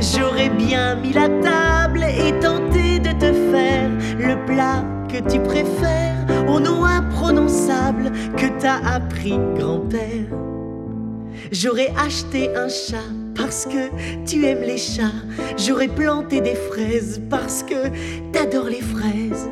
j'aurais 0.00 0.50
bien 0.50 0.96
mis 0.96 1.12
la 1.12 1.28
table 1.28 2.02
et 2.02 2.36
tenté 2.40 2.81
faire 3.26 3.90
le 4.18 4.44
plat 4.46 4.84
que 5.08 5.18
tu 5.30 5.38
préfères 5.40 6.16
au 6.48 6.58
nom 6.58 6.84
imprononçable 6.84 8.10
que 8.36 8.46
t'as 8.58 8.78
appris 8.84 9.38
grand-père. 9.56 10.26
J'aurais 11.50 11.92
acheté 11.98 12.54
un 12.56 12.68
chat 12.68 13.10
parce 13.36 13.66
que 13.66 13.90
tu 14.26 14.44
aimes 14.46 14.62
les 14.62 14.78
chats. 14.78 15.20
J'aurais 15.56 15.88
planté 15.88 16.40
des 16.40 16.54
fraises 16.54 17.20
parce 17.30 17.62
que 17.62 17.88
t'adores 18.32 18.70
les 18.70 18.80
fraises. 18.80 19.48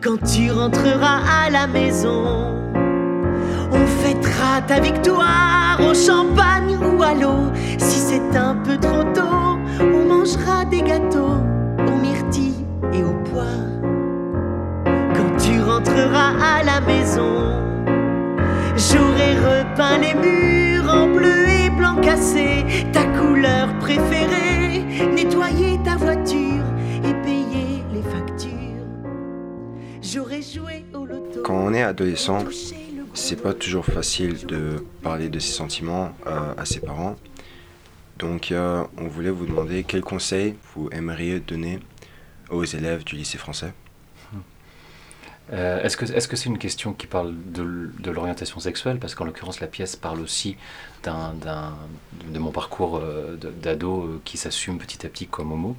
Quand 0.00 0.18
tu 0.18 0.50
rentreras 0.50 1.20
à 1.44 1.50
la 1.50 1.66
maison, 1.66 2.54
on 3.72 3.86
fêtera 4.02 4.62
ta 4.66 4.80
victoire 4.80 5.78
au 5.80 5.94
champagne 5.94 6.76
ou 6.76 7.02
à 7.02 7.14
l'eau. 7.14 7.52
Si 7.78 7.98
c'est 7.98 8.36
un 8.36 8.54
peu 8.56 8.76
trop 8.78 9.04
tôt, 9.14 9.58
on 9.80 10.04
mangera 10.08 10.64
des 10.64 10.82
gâteaux 10.82 11.57
et 12.92 13.02
aux 13.02 13.18
pois. 13.30 13.44
Quand 15.14 15.36
tu 15.36 15.60
rentreras 15.60 16.32
à 16.40 16.62
la 16.62 16.80
maison, 16.80 17.52
j'aurai 18.76 19.34
repeint 19.36 19.98
les 19.98 20.14
murs 20.14 20.88
en 20.88 21.08
bleu 21.08 21.48
et 21.48 21.70
blanc 21.70 21.96
cassé, 22.00 22.64
ta 22.92 23.04
couleur 23.04 23.76
préférée, 23.78 24.84
nettoyer 25.14 25.78
ta 25.84 25.96
voiture 25.96 26.64
et 27.04 27.14
payer 27.22 27.82
les 27.92 28.02
factures. 28.02 28.86
J'aurais 30.02 30.42
joué 30.42 30.84
au 30.94 31.04
loto. 31.04 31.42
Quand 31.44 31.56
on 31.56 31.74
est 31.74 31.82
adolescent, 31.82 32.44
c'est 33.14 33.42
pas 33.42 33.52
toujours 33.52 33.84
facile 33.84 34.46
de 34.46 34.84
parler 35.02 35.28
de 35.28 35.38
ses 35.38 35.52
sentiments 35.52 36.12
euh, 36.26 36.54
à 36.56 36.64
ses 36.64 36.80
parents. 36.80 37.16
Donc, 38.18 38.50
euh, 38.50 38.82
on 38.96 39.06
voulait 39.06 39.30
vous 39.30 39.46
demander 39.46 39.84
quels 39.84 40.02
conseils 40.02 40.54
vous 40.74 40.88
aimeriez 40.92 41.40
donner 41.40 41.78
aux 42.50 42.64
élèves 42.64 43.04
du 43.04 43.16
lycée 43.16 43.38
français. 43.38 43.72
Euh, 45.50 45.82
est-ce 45.82 45.96
que 45.96 46.04
est-ce 46.04 46.28
que 46.28 46.36
c'est 46.36 46.50
une 46.50 46.58
question 46.58 46.92
qui 46.92 47.06
parle 47.06 47.34
de, 47.34 48.10
l'orientation 48.10 48.60
sexuelle? 48.60 48.98
Parce 48.98 49.14
qu'en 49.14 49.24
l'occurrence 49.24 49.60
la 49.60 49.66
pièce 49.66 49.96
parle 49.96 50.20
aussi 50.20 50.58
d'un, 51.02 51.34
de 52.26 52.38
mon 52.38 52.50
parcours 52.50 53.00
d'ado 53.62 54.20
qui 54.24 54.36
s'assume 54.36 54.76
petit 54.76 55.06
à 55.06 55.08
petit 55.08 55.26
comme 55.26 55.52
homo, 55.52 55.74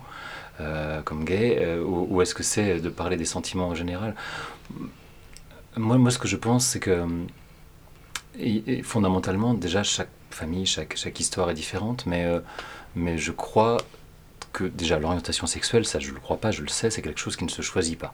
comme 1.06 1.24
gay, 1.24 1.78
ou, 1.86 2.20
est-ce 2.24 2.34
que 2.34 2.42
c'est 2.42 2.80
de 2.80 2.90
parler 2.90 3.16
des 3.16 3.26
sentiments 3.26 3.68
en 3.68 3.76
général? 3.76 4.16
Moi, 5.78 6.00
moi, 6.00 6.10
ce 6.10 6.18
que 6.18 6.28
je 6.28 6.36
pense, 6.36 6.66
c'est 6.66 6.80
que 6.80 7.06
fondamentalement, 8.84 9.54
déjà, 9.54 9.84
chaque 9.84 10.10
famille, 10.32 10.66
chaque, 10.66 10.96
chaque 10.96 11.20
histoire 11.20 11.50
est 11.50 11.54
différente, 11.54 12.06
mais, 12.06 12.26
euh, 12.26 12.40
mais 12.96 13.18
je 13.18 13.32
crois 13.32 13.78
que 14.54 14.64
déjà 14.64 15.00
l'orientation 15.00 15.48
sexuelle, 15.48 15.86
ça 15.86 16.00
je 16.00 16.12
le 16.12 16.20
crois 16.20 16.38
pas, 16.38 16.52
je 16.52 16.62
le 16.62 16.68
sais, 16.68 16.90
c'est 16.90 17.02
quelque 17.02 17.20
chose 17.20 17.36
qui 17.36 17.46
ne 17.46 17.50
se 17.50 17.62
choisit 17.62 17.98
pas. 17.98 18.14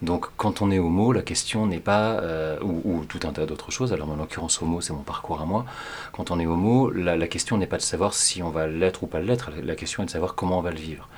Donc 0.00 0.26
quand 0.36 0.62
on 0.62 0.70
est 0.70 0.78
homo, 0.78 1.12
la 1.12 1.22
question 1.22 1.66
n'est 1.66 1.80
pas, 1.80 2.20
euh, 2.20 2.58
ou, 2.62 3.04
tout 3.04 3.20
un 3.24 3.32
tas 3.32 3.46
d'autres 3.46 3.70
choses, 3.70 3.92
alors 3.92 4.10
en 4.10 4.16
l'occurrence 4.16 4.60
homo 4.62 4.80
c'est 4.80 4.92
mon 4.92 5.02
parcours 5.02 5.40
à 5.40 5.44
moi, 5.44 5.64
quand 6.12 6.30
on 6.30 6.38
est 6.38 6.46
homo, 6.46 6.90
la, 6.90 7.16
la 7.16 7.26
question 7.28 7.56
n'est 7.58 7.66
pas 7.66 7.78
de 7.78 7.82
savoir 7.82 8.14
si 8.14 8.42
on 8.42 8.50
va 8.50 8.66
l'être 8.66 9.02
ou 9.02 9.06
pas 9.06 9.20
l'être, 9.20 9.50
la 9.62 9.74
question 9.74 10.02
est 10.02 10.06
de 10.06 10.10
savoir 10.10 10.34
comment 10.34 10.58
on 10.58 10.62
va 10.62 10.70
le 10.70 10.78
vivre. 10.78 11.08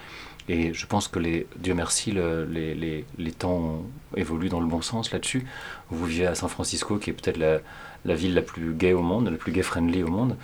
Et 0.48 0.74
je 0.74 0.87
pense 0.87 1.09
que, 1.09 1.18
les, 1.18 1.46
Dieu 1.57 1.74
merci, 1.74 2.12
les, 2.12 2.74
les, 2.74 3.05
les, 3.16 3.33
temps 3.33 3.83
évoluent 4.14 4.50
dans 4.50 4.61
le 4.61 4.66
bon 4.66 4.83
sens 4.83 5.11
là-dessus. 5.11 5.46
Vous 5.90 6.05
vivez 6.05 6.27
à 6.27 6.35
San 6.35 6.50
Francisco, 6.50 6.98
qui 6.98 7.11
est 7.11 7.12
peut-être 7.14 7.38
la, 7.38 7.61
la, 8.05 8.14
ville 8.14 8.35
la 8.35 8.42
plus 8.42 8.74
gay 8.74 8.92
au 8.92 9.00
monde, 9.00 9.31
la 9.31 9.38
plus 9.38 9.53
gay-friendly 9.53 10.03
au 10.03 10.09
monde, 10.09 10.37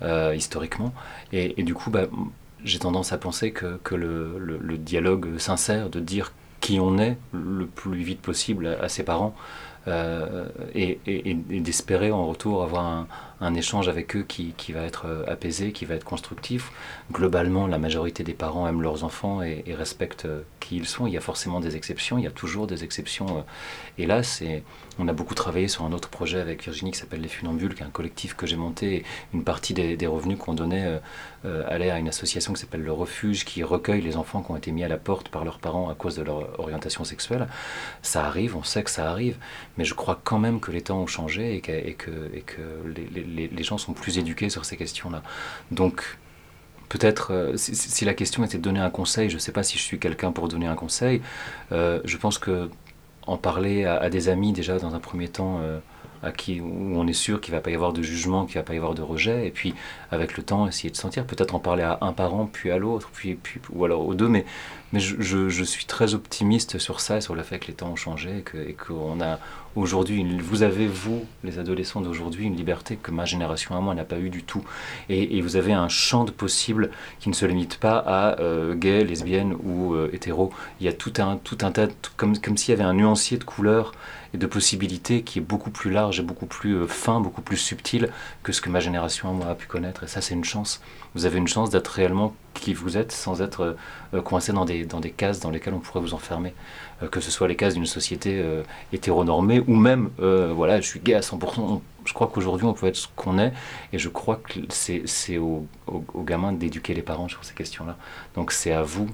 euh, 0.00 0.34
historiquement. 0.34 0.94
Et, 1.32 1.60
et, 1.60 1.64
du 1.64 1.74
coup, 1.74 1.90
bah, 1.90 2.06
j'ai 2.64 2.78
tendance 2.78 3.12
à 3.12 3.18
penser 3.18 3.52
que, 3.52 3.78
que 3.84 3.94
le, 3.94 4.78
dialogue 4.78 5.38
sincère, 5.38 5.90
de 5.90 6.00
dire 6.00 6.32
qui 6.60 6.78
on 6.80 6.98
est 6.98 7.16
le 7.32 7.66
plus 7.66 8.02
vite 8.02 8.20
possible 8.20 8.78
à, 8.80 8.88
ses 8.88 9.02
parents, 9.02 9.34
euh, 9.88 10.46
et, 10.74 10.98
d'espérer 11.60 12.12
en 12.12 12.26
retour 12.26 12.62
avoir 12.62 13.06
un, 13.40 13.54
échange 13.54 13.88
avec 13.88 14.14
eux 14.14 14.22
qui, 14.22 14.54
qui, 14.56 14.72
va 14.72 14.82
être 14.82 15.06
euh, 15.06 15.24
apaisé, 15.26 15.72
qui 15.72 15.84
va 15.84 15.96
être 15.96 16.04
constructif. 16.04 16.70
Globalement, 17.10 17.66
la 17.66 17.78
majorité 17.78 18.22
des 18.22 18.34
parents 18.34 18.68
aiment 18.68 18.82
leurs 18.82 19.02
enfants 19.02 19.42
et, 19.42 19.64
respectent 19.76 20.26
euh, 20.26 20.42
qui 20.60 20.76
ils 20.76 20.86
sont. 20.86 21.08
Il 21.08 21.12
y 21.12 21.16
a 21.16 21.20
forcément 21.20 21.58
des 21.58 21.74
exceptions, 21.74 22.18
il 22.18 22.24
y 22.24 22.28
a 22.28 22.30
toujours 22.30 22.68
des 22.68 22.84
exceptions. 22.84 23.38
Euh. 23.38 23.42
Et 23.98 24.06
là, 24.06 24.22
on 24.98 25.08
a 25.08 25.12
beaucoup 25.12 25.34
travaillé 25.34 25.68
sur 25.68 25.84
un 25.84 25.92
autre 25.92 26.08
projet 26.08 26.40
avec 26.40 26.62
Virginie 26.62 26.90
qui 26.90 26.98
s'appelle 26.98 27.20
Les 27.20 27.28
Funambules, 27.28 27.74
qui 27.74 27.82
est 27.82 27.86
un 27.86 27.90
collectif 27.90 28.34
que 28.34 28.46
j'ai 28.46 28.56
monté. 28.56 29.04
Une 29.32 29.44
partie 29.44 29.74
des, 29.74 30.06
revenus 30.06 30.38
qu'on 30.38 30.54
donnait 30.54 31.00
allait 31.44 31.90
à 31.90 31.98
une 31.98 32.08
association 32.08 32.52
qui 32.52 32.60
s'appelle 32.60 32.82
Le 32.82 32.92
Refuge, 32.92 33.44
qui 33.44 33.62
recueille 33.62 34.02
les 34.02 34.16
enfants 34.16 34.42
qui 34.42 34.50
ont 34.50 34.56
été 34.56 34.70
mis 34.70 34.84
à 34.84 34.88
la 34.88 34.98
porte 34.98 35.28
par 35.28 35.44
leurs 35.44 35.58
parents 35.58 35.88
à 35.88 35.94
cause 35.94 36.16
de 36.16 36.22
leur 36.22 36.58
orientation 36.60 37.04
sexuelle. 37.04 37.46
Ça 38.02 38.24
arrive, 38.24 38.56
on 38.56 38.62
sait 38.62 38.82
que 38.82 38.90
ça 38.90 39.10
arrive, 39.10 39.36
mais 39.78 39.84
je 39.84 39.94
crois 39.94 40.20
quand 40.22 40.38
même 40.38 40.60
que 40.60 40.70
les 40.70 40.82
temps 40.82 41.00
ont 41.00 41.06
changé 41.06 41.54
et 41.54 41.60
que, 41.60 41.72
les 43.54 43.62
gens 43.62 43.78
sont 43.78 43.92
plus 43.92 44.18
éduqués 44.18 44.50
sur 44.50 44.64
ces 44.64 44.76
questions-là. 44.76 45.22
Donc, 45.70 46.18
peut-être, 46.88 47.32
euh, 47.32 47.56
si, 47.56 48.04
la 48.04 48.14
question 48.14 48.44
était 48.44 48.58
de 48.58 48.62
donner 48.62 48.80
un 48.80 48.90
conseil, 48.90 49.30
je 49.30 49.36
ne 49.36 49.40
sais 49.40 49.52
pas 49.52 49.62
si 49.62 49.78
je 49.78 49.82
suis 49.82 49.98
quelqu'un 49.98 50.30
pour 50.30 50.48
donner 50.48 50.66
un 50.66 50.74
conseil, 50.74 51.22
euh, 51.72 52.00
je 52.04 52.16
pense 52.18 52.38
que 52.38 52.68
en 53.26 53.36
parler 53.36 53.84
à, 53.84 54.08
des 54.10 54.28
amis 54.28 54.52
déjà 54.52 54.78
dans 54.78 54.94
un 54.94 54.98
premier 54.98 55.28
temps, 55.28 55.60
euh, 55.62 55.78
à 56.22 56.30
qui, 56.32 56.60
où 56.60 56.94
on 56.96 57.06
est 57.06 57.12
sûr 57.12 57.40
qu'il 57.40 57.52
ne 57.52 57.58
va 57.58 57.62
pas 57.62 57.70
y 57.70 57.74
avoir 57.74 57.92
de 57.92 58.02
jugement, 58.02 58.46
qu'il 58.46 58.56
ne 58.56 58.62
va 58.62 58.66
pas 58.66 58.74
y 58.74 58.76
avoir 58.76 58.94
de 58.94 59.02
rejet, 59.02 59.46
et 59.46 59.50
puis 59.50 59.74
avec 60.10 60.36
le 60.36 60.42
temps, 60.42 60.66
essayer 60.66 60.90
de 60.90 60.96
sentir, 60.96 61.24
peut-être 61.24 61.54
en 61.54 61.58
parler 61.58 61.82
à 61.82 61.98
un 62.00 62.12
parent, 62.12 62.48
puis 62.52 62.70
à 62.70 62.78
l'autre, 62.78 63.10
puis, 63.12 63.34
puis, 63.34 63.60
ou 63.72 63.84
alors 63.84 64.06
aux 64.06 64.14
deux, 64.14 64.28
mais, 64.28 64.44
mais 64.92 65.00
je, 65.00 65.20
je, 65.20 65.48
je, 65.48 65.64
suis 65.64 65.84
très 65.84 66.14
optimiste 66.14 66.78
sur 66.78 67.00
ça, 67.00 67.20
sur 67.20 67.34
le 67.34 67.42
fait 67.42 67.58
que 67.58 67.66
les 67.68 67.74
temps 67.74 67.90
ont 67.90 67.96
changé, 67.96 68.44
et 68.66 68.74
qu'on 68.74 69.20
a 69.20 69.38
aujourd'hui, 69.76 70.24
vous 70.38 70.62
avez, 70.62 70.86
vous, 70.86 71.24
les 71.44 71.58
adolescents 71.58 72.00
d'aujourd'hui, 72.00 72.46
une 72.46 72.56
liberté 72.56 72.96
que 72.96 73.10
ma 73.10 73.24
génération 73.24 73.76
à 73.76 73.80
moi 73.80 73.94
n'a 73.94 74.04
pas 74.04 74.18
eu 74.18 74.30
du 74.30 74.42
tout, 74.42 74.64
et, 75.08 75.40
vous 75.40 75.56
avez 75.56 75.72
un 75.72 75.88
champ 75.88 76.24
de 76.24 76.30
possibles 76.30 76.90
qui 77.18 77.28
ne 77.28 77.34
se 77.34 77.46
limite 77.46 77.78
pas 77.78 77.98
à 77.98 78.40
euh, 78.40 78.74
gay, 78.74 79.04
lesbienne 79.04 79.56
ou 79.64 79.94
euh, 79.94 80.10
il 80.80 80.84
y 80.84 80.88
a 80.88 80.92
tout 80.92 81.12
un, 81.18 81.36
tout 81.36 81.58
un 81.62 81.72
tas, 81.72 81.88
comme, 82.16 82.38
comme 82.38 82.56
s'il 82.56 82.70
y 82.70 82.74
avait 82.74 82.84
un 82.84 82.94
nuancier 82.94 83.38
de 83.38 83.44
couleurs, 83.44 83.92
et 84.34 84.38
de 84.38 84.46
possibilités 84.46 85.22
qui 85.22 85.38
est 85.38 85.42
beaucoup 85.42 85.70
plus 85.70 85.90
large 85.90 86.20
et 86.20 86.22
beaucoup 86.22 86.46
plus 86.46 86.74
euh, 86.74 86.86
fin, 86.86 87.20
beaucoup 87.20 87.42
plus 87.42 87.56
subtil 87.56 88.08
que 88.42 88.52
ce 88.52 88.60
que 88.60 88.70
ma 88.70 88.80
génération 88.80 89.28
à 89.28 89.32
moi 89.32 89.46
a 89.48 89.54
pu 89.54 89.66
connaître. 89.66 90.04
Et 90.04 90.06
ça, 90.06 90.20
c'est 90.20 90.34
une 90.34 90.44
chance. 90.44 90.80
Vous 91.14 91.26
avez 91.26 91.38
une 91.38 91.48
chance 91.48 91.70
d'être 91.70 91.88
réellement 91.88 92.34
qui 92.54 92.74
vous 92.74 92.96
êtes 92.96 93.12
sans 93.12 93.42
être 93.42 93.76
euh, 94.14 94.22
coincé 94.22 94.52
dans 94.52 94.64
des, 94.64 94.84
dans 94.84 95.00
des 95.00 95.10
cases 95.10 95.40
dans 95.40 95.50
lesquelles 95.50 95.74
on 95.74 95.80
pourrait 95.80 96.00
vous 96.00 96.14
enfermer. 96.14 96.54
Euh, 97.02 97.08
que 97.08 97.20
ce 97.20 97.30
soit 97.30 97.48
les 97.48 97.56
cases 97.56 97.74
d'une 97.74 97.86
société 97.86 98.42
hétéronormée 98.92 99.62
ou 99.66 99.74
même, 99.74 100.10
voilà, 100.18 100.80
je 100.80 100.86
suis 100.86 101.00
gay 101.00 101.14
à 101.14 101.20
100%. 101.20 101.80
je 102.04 102.12
crois 102.12 102.30
qu'aujourd'hui, 102.32 102.66
on 102.66 102.74
peut 102.74 102.86
être 102.86 102.96
ce 102.96 103.08
qu'on 103.16 103.38
est. 103.38 103.52
Et 103.92 103.98
je 103.98 104.08
crois 104.08 104.36
que 104.36 104.60
c'est 104.70 105.38
aux 105.38 105.66
au, 105.86 106.22
gamins 106.22 106.52
d'éduquer 106.52 106.94
les 106.94 107.02
parents 107.02 107.28
sur 107.28 107.44
ces 107.44 107.54
questions-là. 107.54 107.96
Donc 108.34 108.52
c'est 108.52 108.72
à 108.72 108.82
vous 108.82 109.08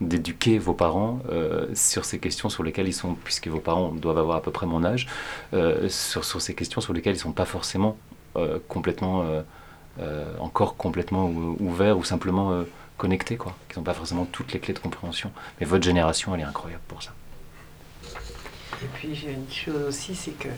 d'éduquer 0.00 0.58
vos 0.58 0.74
parents 0.74 1.20
euh, 1.30 1.66
sur 1.74 2.04
ces 2.04 2.18
questions 2.18 2.48
sur 2.48 2.62
lesquelles 2.62 2.88
ils 2.88 2.94
sont, 2.94 3.14
puisque 3.24 3.48
vos 3.48 3.60
parents 3.60 3.92
doivent 3.92 4.18
avoir 4.18 4.36
à 4.36 4.42
peu 4.42 4.50
près 4.50 4.66
mon 4.66 4.84
âge, 4.84 5.06
euh, 5.52 5.88
sur, 5.88 6.24
sur, 6.24 6.40
ces 6.40 6.54
questions 6.54 6.80
sur 6.80 6.92
lesquelles 6.92 7.14
ils 7.14 7.18
ne 7.18 7.22
sont 7.22 7.32
pas 7.32 7.44
forcément 7.44 7.96
euh, 8.36 8.58
complètement, 8.68 9.24
encore 10.40 10.76
complètement 10.76 11.26
ouverts 11.28 11.98
ou 11.98 12.04
simplement 12.04 12.64
connectés, 12.96 13.36
quoi. 13.36 13.54
Qu'ils 13.68 13.78
n'ont 13.78 13.84
pas 13.84 13.94
forcément 13.94 14.24
toutes 14.24 14.52
les 14.52 14.60
clés 14.60 14.74
de 14.74 14.78
compréhension. 14.78 15.30
Mais 15.58 15.66
votre 15.66 15.84
génération, 15.84 16.34
elle 16.34 16.42
est 16.42 16.44
incroyable 16.44 16.82
pour 16.88 17.02
ça. 17.02 17.12
Et 18.84 18.88
puis, 18.94 19.14
j'ai 19.14 19.32
une 19.32 19.50
chose 19.50 19.88
aussi, 19.88 20.14
c'est 20.14 20.38
que 20.38 20.48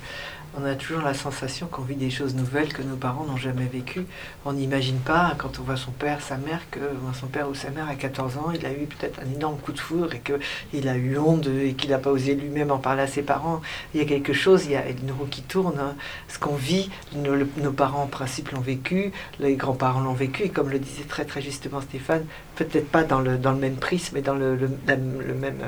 on 0.59 0.65
a 0.65 0.75
toujours 0.75 1.03
la 1.03 1.13
sensation 1.13 1.67
qu'on 1.67 1.83
vit 1.83 1.97
des 1.97 2.09
choses 2.09 2.35
nouvelles 2.35 2.73
que 2.73 2.81
nos 2.81 2.97
parents 2.97 3.25
n'ont 3.25 3.37
jamais 3.37 3.67
vécues. 3.67 4.07
On 4.47 4.55
n'imagine 4.55 4.99
pas, 4.99 5.35
quand 5.37 5.59
on 5.61 5.63
voit 5.63 5.77
son 5.77 5.91
père, 5.91 6.23
sa 6.23 6.39
mère, 6.39 6.63
que 6.71 6.81
son 7.13 7.27
père 7.27 7.49
ou 7.51 7.55
sa 7.55 7.69
mère 7.71 7.89
à 7.89 7.95
14 7.95 8.39
ans, 8.39 8.53
il 8.55 8.65
a 8.65 8.73
eu 8.73 8.87
peut-être 8.87 9.21
un 9.21 9.35
énorme 9.35 9.59
coup 9.59 9.73
de 9.73 9.79
foudre 9.79 10.15
et 10.15 10.21
qu'il 10.21 10.89
a 10.89 10.97
eu 10.97 11.19
honte 11.19 11.47
et 11.47 11.75
qu'il 11.75 11.91
n'a 11.91 11.99
pas 11.99 12.11
osé 12.11 12.35
lui-même 12.35 12.71
en 12.71 12.79
parler 12.79 13.03
à 13.03 13.07
ses 13.07 13.21
parents. 13.21 13.61
Il 13.93 14.01
y 14.01 14.03
a 14.03 14.07
quelque 14.07 14.33
chose, 14.33 14.65
il 14.65 14.71
y 14.73 14.77
a 14.77 14.89
une 14.89 15.13
roue 15.13 15.27
qui 15.27 15.43
tourne. 15.43 15.79
Hein. 15.79 15.95
Ce 16.29 16.39
qu'on 16.39 16.55
vit, 16.55 16.91
nos, 17.15 17.73
parents 17.73 18.05
en 18.05 18.09
principe 18.09 18.51
l'ont 18.53 18.61
vécu, 18.61 19.13
les 19.41 19.57
grands-parents 19.57 20.01
l'ont 20.01 20.15
vécu, 20.15 20.45
et 20.45 20.49
comme 20.49 20.71
le 20.71 20.79
disait 20.79 21.05
très 21.05 21.27
très 21.27 21.43
justement 21.43 21.83
Stéphane, 21.83 22.25
peut-être 22.55 22.89
pas 22.89 23.05
dans 23.05 23.21
le, 23.21 23.37
même 23.37 23.77
prisme, 23.77 24.15
mais 24.15 24.23
dans 24.23 24.35
le, 24.35 24.57
même... 24.87 25.61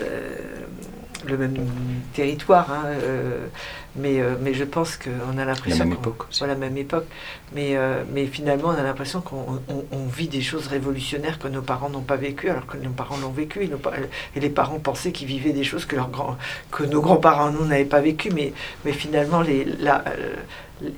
Euh, 0.00 0.38
le 1.26 1.38
même 1.38 1.54
territoire, 2.12 2.70
hein, 2.70 2.84
euh, 2.86 3.46
mais, 3.96 4.20
euh, 4.20 4.36
mais 4.40 4.54
je 4.54 4.64
pense 4.64 4.96
qu'on 4.96 5.38
a 5.38 5.44
l'impression... 5.44 5.78
La 5.80 5.84
même 5.84 5.94
époque 5.94 6.26
aussi. 6.28 6.44
même 6.44 6.76
époque. 6.76 7.06
Mais, 7.54 7.76
euh, 7.76 8.02
mais 8.12 8.26
finalement, 8.26 8.68
on 8.68 8.78
a 8.78 8.82
l'impression 8.82 9.20
qu'on 9.20 9.60
on, 9.68 9.84
on 9.92 10.06
vit 10.06 10.28
des 10.28 10.40
choses 10.40 10.66
révolutionnaires 10.66 11.38
que 11.38 11.48
nos 11.48 11.62
parents 11.62 11.90
n'ont 11.90 12.02
pas 12.02 12.16
vécues, 12.16 12.50
alors 12.50 12.66
que 12.66 12.76
nos 12.76 12.90
parents 12.90 13.16
l'ont 13.18 13.30
vécu, 13.30 13.64
et, 13.64 14.40
les 14.40 14.50
parents 14.50 14.78
pensaient 14.78 15.12
qu'ils 15.12 15.28
vivaient 15.28 15.52
des 15.52 15.64
choses 15.64 15.84
que, 15.84 15.96
leurs 15.96 16.10
grands, 16.10 16.36
que 16.70 16.84
nos 16.84 17.00
grands-parents, 17.00 17.50
nous, 17.50 17.64
n'avaient 17.64 17.84
pas 17.84 18.00
vécues, 18.00 18.30
mais, 18.30 18.52
mais 18.84 18.92
finalement, 18.92 19.40
les, 19.40 19.64
la, 19.64 20.04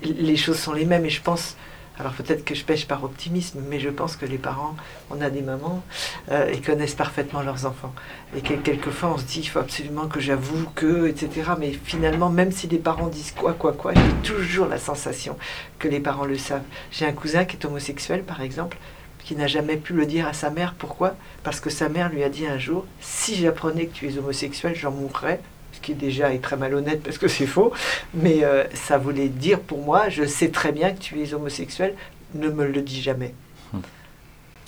les 0.03 0.37
choses 0.37 0.59
sont 0.59 0.73
les 0.73 0.85
mêmes, 0.85 1.05
et 1.05 1.11
je 1.11 1.23
pense 1.23 1.57
alors 1.99 2.13
peut-être 2.13 2.45
que 2.45 2.55
je 2.55 2.65
pêche 2.65 2.87
par 2.87 3.05
optimisme, 3.05 3.61
mais 3.69 3.81
je 3.81 3.89
pense 3.89 4.17
que 4.17 4.27
les 4.27 4.39
parents, 4.39 4.77
on 5.11 5.21
a 5.21 5.31
des 5.31 5.41
mamans, 5.41 5.83
euh, 6.31 6.51
ils 6.53 6.61
connaissent 6.61 6.95
parfaitement 6.95 7.43
leurs 7.43 7.65
enfants. 7.65 7.95
Et 8.37 8.41
que, 8.43 8.55
quelquefois 8.55 9.11
on 9.15 9.19
se 9.19 9.25
dit, 9.25 9.41
il 9.41 9.47
faut 9.47 9.61
absolument 9.61 10.07
que 10.07 10.21
j'avoue 10.21 10.69
que, 10.75 11.07
etc. 11.07 11.53
Mais 11.59 11.73
finalement, 11.73 12.29
même 12.29 12.53
si 12.53 12.67
les 12.67 12.79
parents 12.79 13.09
disent 13.09 13.33
quoi, 13.33 13.55
quoi, 13.55 13.73
quoi, 13.73 13.93
j'ai 13.95 14.29
toujours 14.29 14.67
la 14.67 14.79
sensation 14.79 15.39
que 15.79 15.89
les 15.89 16.01
parents 16.01 16.27
le 16.27 16.37
savent. 16.37 16.63
J'ai 16.91 17.07
un 17.07 17.13
cousin 17.13 17.45
qui 17.45 17.57
est 17.57 17.65
homosexuel, 17.65 18.23
par 18.23 18.43
exemple, 18.43 18.77
qui 19.25 19.35
n'a 19.35 19.47
jamais 19.47 19.77
pu 19.77 19.93
le 19.95 20.07
dire 20.07 20.29
à 20.29 20.33
sa 20.35 20.51
mère. 20.51 20.75
Pourquoi? 20.75 21.17
Parce 21.43 21.61
que 21.61 21.71
sa 21.71 21.89
mère 21.89 22.11
lui 22.11 22.23
a 22.23 22.29
dit 22.29 22.47
un 22.47 22.59
jour, 22.59 22.85
si 23.01 23.35
j'apprenais 23.35 23.87
que 23.87 23.95
tu 23.95 24.09
es 24.09 24.19
homosexuel, 24.19 24.75
j'en 24.77 24.91
mourrais 24.91 25.41
qui 25.87 25.95
déjà 25.95 26.35
est 26.35 26.41
très 26.41 26.57
malhonnête 26.57 27.01
parce 27.03 27.17
que 27.17 27.29
c'est 27.29 27.47
faux, 27.47 27.73
mais 28.13 28.45
euh, 28.45 28.65
ça 28.75 28.99
voulait 28.99 29.29
dire 29.29 29.61
pour 29.61 29.83
moi, 29.83 30.09
je 30.09 30.25
sais 30.25 30.49
très 30.49 30.73
bien 30.73 30.93
que 30.93 30.99
tu 30.99 31.23
es 31.23 31.33
homosexuel, 31.33 31.95
ne 32.35 32.49
me 32.49 32.67
le 32.67 32.83
dis 32.83 33.01
jamais. 33.01 33.35
Hum. 33.73 33.83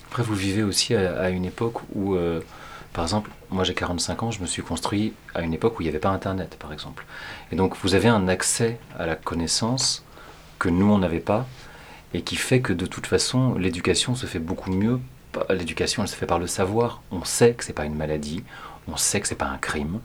Après, 0.07 0.23
vous 0.23 0.33
vivez 0.33 0.63
aussi 0.63 0.95
à, 0.95 1.19
à 1.19 1.29
une 1.29 1.43
époque 1.43 1.81
où, 1.93 2.15
euh, 2.15 2.39
par 2.93 3.03
exemple, 3.03 3.31
moi 3.49 3.65
j'ai 3.65 3.73
45 3.73 4.23
ans, 4.23 4.31
je 4.31 4.39
me 4.39 4.47
suis 4.47 4.61
construit 4.61 5.13
à 5.35 5.41
une 5.41 5.53
époque 5.53 5.77
où 5.77 5.81
il 5.81 5.85
n'y 5.85 5.89
avait 5.89 5.99
pas 5.99 6.09
Internet, 6.09 6.55
par 6.57 6.71
exemple. 6.71 7.05
Et 7.51 7.57
donc 7.57 7.75
vous 7.83 7.95
avez 7.95 8.07
un 8.07 8.29
accès 8.29 8.79
à 8.97 9.05
la 9.05 9.17
connaissance 9.17 10.05
que 10.57 10.69
nous, 10.69 10.89
on 10.89 10.99
n'avait 10.99 11.19
pas, 11.19 11.45
et 12.13 12.21
qui 12.21 12.37
fait 12.37 12.61
que 12.61 12.71
de 12.71 12.85
toute 12.85 13.07
façon, 13.07 13.55
l'éducation 13.55 14.15
se 14.15 14.25
fait 14.25 14.39
beaucoup 14.39 14.71
mieux. 14.71 14.99
L'éducation, 15.49 16.01
elle 16.01 16.09
se 16.09 16.15
fait 16.15 16.25
par 16.25 16.39
le 16.39 16.47
savoir. 16.47 17.01
On 17.11 17.23
sait 17.23 17.53
que 17.53 17.63
c'est 17.63 17.73
pas 17.73 17.85
une 17.85 17.95
maladie, 17.95 18.43
on 18.87 18.97
sait 18.97 19.19
que 19.21 19.27
c'est 19.27 19.35
pas 19.35 19.45
un 19.45 19.57
crime, 19.57 19.99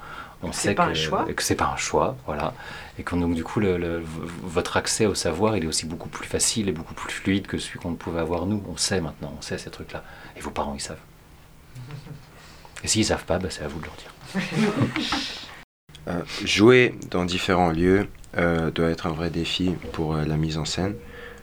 on 0.44 0.52
sait 0.52 0.74
pas 0.74 0.87
que, 0.87 0.90
un 0.90 0.94
choix. 0.94 1.26
que 1.35 1.42
c'est 1.42 1.54
pas 1.54 1.70
un 1.72 1.76
choix, 1.76 2.16
voilà. 2.26 2.54
Et 2.98 3.02
que 3.02 3.14
donc 3.16 3.35
du 3.35 3.44
coup, 3.44 3.61
le, 3.61 3.76
le, 3.76 4.02
votre 4.42 4.76
accès 4.76 5.07
au 5.07 5.14
savoir, 5.14 5.57
il 5.57 5.64
est 5.64 5.66
aussi 5.66 5.87
beaucoup 5.87 6.09
plus 6.09 6.26
facile 6.26 6.68
et 6.68 6.72
beaucoup 6.72 6.94
plus 6.94 7.12
fluide 7.12 7.46
que 7.46 7.59
celui 7.59 7.78
qu'on 7.78 7.94
pouvait 7.94 8.20
avoir 8.20 8.46
nous. 8.46 8.62
On 8.68 8.76
sait 8.76 9.00
maintenant, 9.00 9.35
on 9.38 9.42
sait 9.42 9.59
ces 9.59 9.70
trucs-là. 9.70 10.04
Et 10.37 10.40
vos 10.40 10.50
parents, 10.50 10.74
ils 10.74 10.80
savent. 10.80 10.98
Et 12.83 12.88
s'ils 12.88 13.04
savent 13.04 13.24
pas, 13.24 13.38
bah, 13.38 13.48
c'est 13.50 13.64
à 13.64 13.68
vous 13.68 13.80
de 13.80 13.87
leur 13.87 13.96
dire. 13.96 14.12
euh, 16.09 16.22
jouer 16.44 16.94
dans 17.11 17.24
différents 17.24 17.70
lieux 17.70 18.09
euh, 18.37 18.70
doit 18.70 18.90
être 18.90 19.07
un 19.07 19.12
vrai 19.12 19.30
défi 19.30 19.74
pour 19.92 20.14
euh, 20.14 20.24
la 20.24 20.37
mise 20.37 20.59
en 20.59 20.64
scène. 20.64 20.94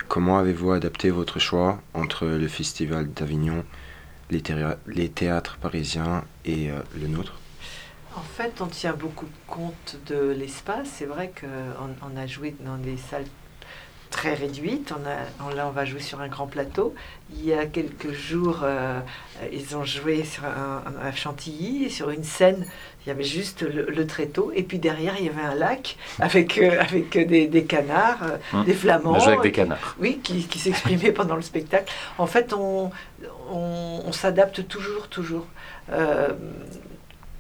Comment 0.08 0.40
avez-vous 0.40 0.72
adapté 0.72 1.10
votre 1.10 1.40
choix 1.40 1.82
entre 1.94 2.26
le 2.26 2.48
Festival 2.50 3.10
d'Avignon, 3.14 3.64
les, 4.30 4.44
les, 4.88 5.08
théâtres 5.08 5.58
parisiens 5.62 6.26
et 6.44 6.70
euh, 6.70 6.80
le 7.00 7.08
nôtre? 7.08 7.40
En 8.16 8.22
fait, 8.22 8.62
on 8.62 8.68
tient 8.68 8.94
beaucoup 8.94 9.28
compte 9.48 9.98
de 10.08 10.32
l'espace. 10.32 10.88
C'est 10.96 11.06
vrai 11.06 11.32
qu'on 11.40 12.08
on 12.14 12.18
a 12.18 12.28
joué 12.28 12.56
dans 12.62 12.78
des 12.78 12.98
salles 12.98 13.26
très 14.10 14.34
réduites. 14.34 14.92
On 14.92 15.08
a, 15.10 15.48
on, 15.50 15.56
là, 15.56 15.68
on 15.68 15.72
va 15.72 15.86
jouer 15.86 16.02
sur 16.02 16.20
un 16.20 16.28
grand 16.28 16.48
plateau. 16.48 16.94
Il 17.34 17.46
y 17.46 17.54
a 17.54 17.66
quelques 17.66 18.12
jours, 18.12 18.60
euh, 18.64 19.00
ils 19.54 19.78
ont 19.78 19.86
joué 19.86 20.26
sur 20.26 20.44
un, 20.44 20.84
à 21.02 21.14
Chantilly, 21.14 21.90
sur 21.90 22.10
une 22.10 22.26
scène. 22.26 22.66
Il 23.06 23.10
y 23.10 23.12
avait 23.12 23.24
juste 23.24 23.62
le, 23.62 23.86
le, 23.90 24.06
tréteau, 24.06 24.52
et 24.54 24.62
puis 24.62 24.78
derrière, 24.78 25.16
il 25.18 25.26
y 25.26 25.30
avait 25.30 25.42
un 25.42 25.56
lac 25.56 25.98
avec, 26.20 26.58
euh, 26.60 26.80
avec 26.82 27.18
des, 27.18 27.48
des 27.48 27.64
canards, 27.64 28.22
euh, 28.24 28.38
Hum. 28.54 28.66
des 28.66 28.74
flamands. 28.74 29.14
Avec 29.16 29.42
des 29.42 29.52
canards. 29.54 29.96
Oui, 30.00 30.20
qui, 30.22 30.46
qui 30.46 30.60
s'exprimaient 30.60 31.12
pendant 31.14 31.36
le 31.38 31.42
spectacle. 31.42 31.92
En 32.18 32.28
fait, 32.28 32.54
on, 32.54 32.92
on, 33.50 34.02
on 34.06 34.12
s'adapte 34.12 34.68
toujours, 34.68 35.08
toujours. 35.08 35.48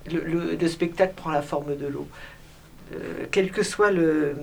Le, 0.09 0.67
spectacle 0.67 1.13
prend 1.15 1.31
la 1.31 1.41
forme 1.41 1.75
de 1.75 1.87
l'eau. 1.87 2.07
Euh, 2.93 3.25
quel 3.31 3.51
que 3.51 3.63
soit 3.63 3.91
le, 3.91 4.35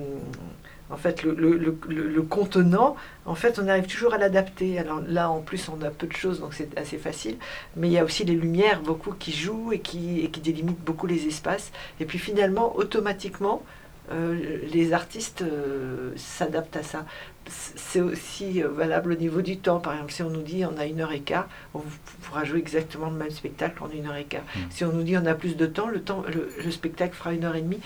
en 0.91 0.97
fait, 0.97 1.23
le, 1.23 1.35
le, 1.35 2.23
contenant, 2.23 2.97
en 3.27 3.35
fait, 3.35 3.59
on 3.59 3.69
arrive 3.69 3.87
toujours 3.87 4.15
à 4.15 4.19
l'adapter. 4.19 4.79
Alors 4.79 5.01
là, 5.07 5.31
en 5.31 5.41
plus, 5.41 5.69
on 5.69 5.83
a 5.85 5.91
peu 5.91 6.07
de 6.07 6.13
choses, 6.13 6.41
donc 6.41 6.55
c'est 6.55 6.77
assez 6.79 6.99
facile. 6.99 7.37
Mais 7.77 7.89
il 7.89 7.93
y 7.93 7.99
a 7.99 8.05
aussi 8.05 8.25
les 8.25 8.35
lumières, 8.35 8.81
beaucoup 8.81 9.13
qui 9.13 9.33
jouent 9.33 9.73
et 9.73 9.81
qui, 9.81 10.21
et 10.21 10.31
qui 10.31 10.41
délimitent 10.41 10.85
beaucoup 10.85 11.07
les 11.07 11.27
espaces. 11.27 11.73
Et 12.01 12.05
puis 12.05 12.19
finalement, 12.19 12.77
automatiquement, 12.77 13.63
euh, 14.11 14.59
les 14.73 14.93
artistes 14.95 15.43
euh, 15.43 16.13
s'adaptent 16.17 16.77
à 16.77 16.83
ça. 16.83 17.05
C'est 17.49 18.01
aussi 18.01 18.63
valable 18.63 19.13
au 19.13 19.17
niveau 19.17 19.43
du 19.43 19.57
temps. 19.57 19.81
Par 19.81 19.95
exemple, 19.95 20.13
si 20.13 20.23
on 20.23 20.31
nous 20.31 20.43
dit 20.43 20.65
on 20.65 20.79
a 20.79 20.87
une 20.87 21.01
heure 21.01 21.13
et 21.13 21.21
quart, 21.21 21.49
on 21.75 21.83
pourra 22.23 22.45
jouer 22.45 22.59
exactement 22.59 23.11
le 23.11 23.17
même 23.17 23.31
spectacle 23.31 23.83
en 23.83 23.91
une 23.91 24.07
heure 24.07 24.17
et 24.17 24.25
quart. 24.25 24.43
Mmh. 24.43 24.61
Si 24.71 24.85
on 24.85 24.93
nous 24.93 25.03
dit 25.03 25.17
on 25.17 25.27
a 25.27 25.35
plus 25.35 25.57
de 25.57 25.67
temps, 25.67 25.89
le, 25.89 26.01
temps, 26.01 26.23
le, 26.33 26.51
le 26.63 26.71
spectacle 26.71 27.15
fera 27.15 27.33
une 27.33 27.45
heure 27.45 27.57
et 27.57 27.63
demie. 27.63 27.81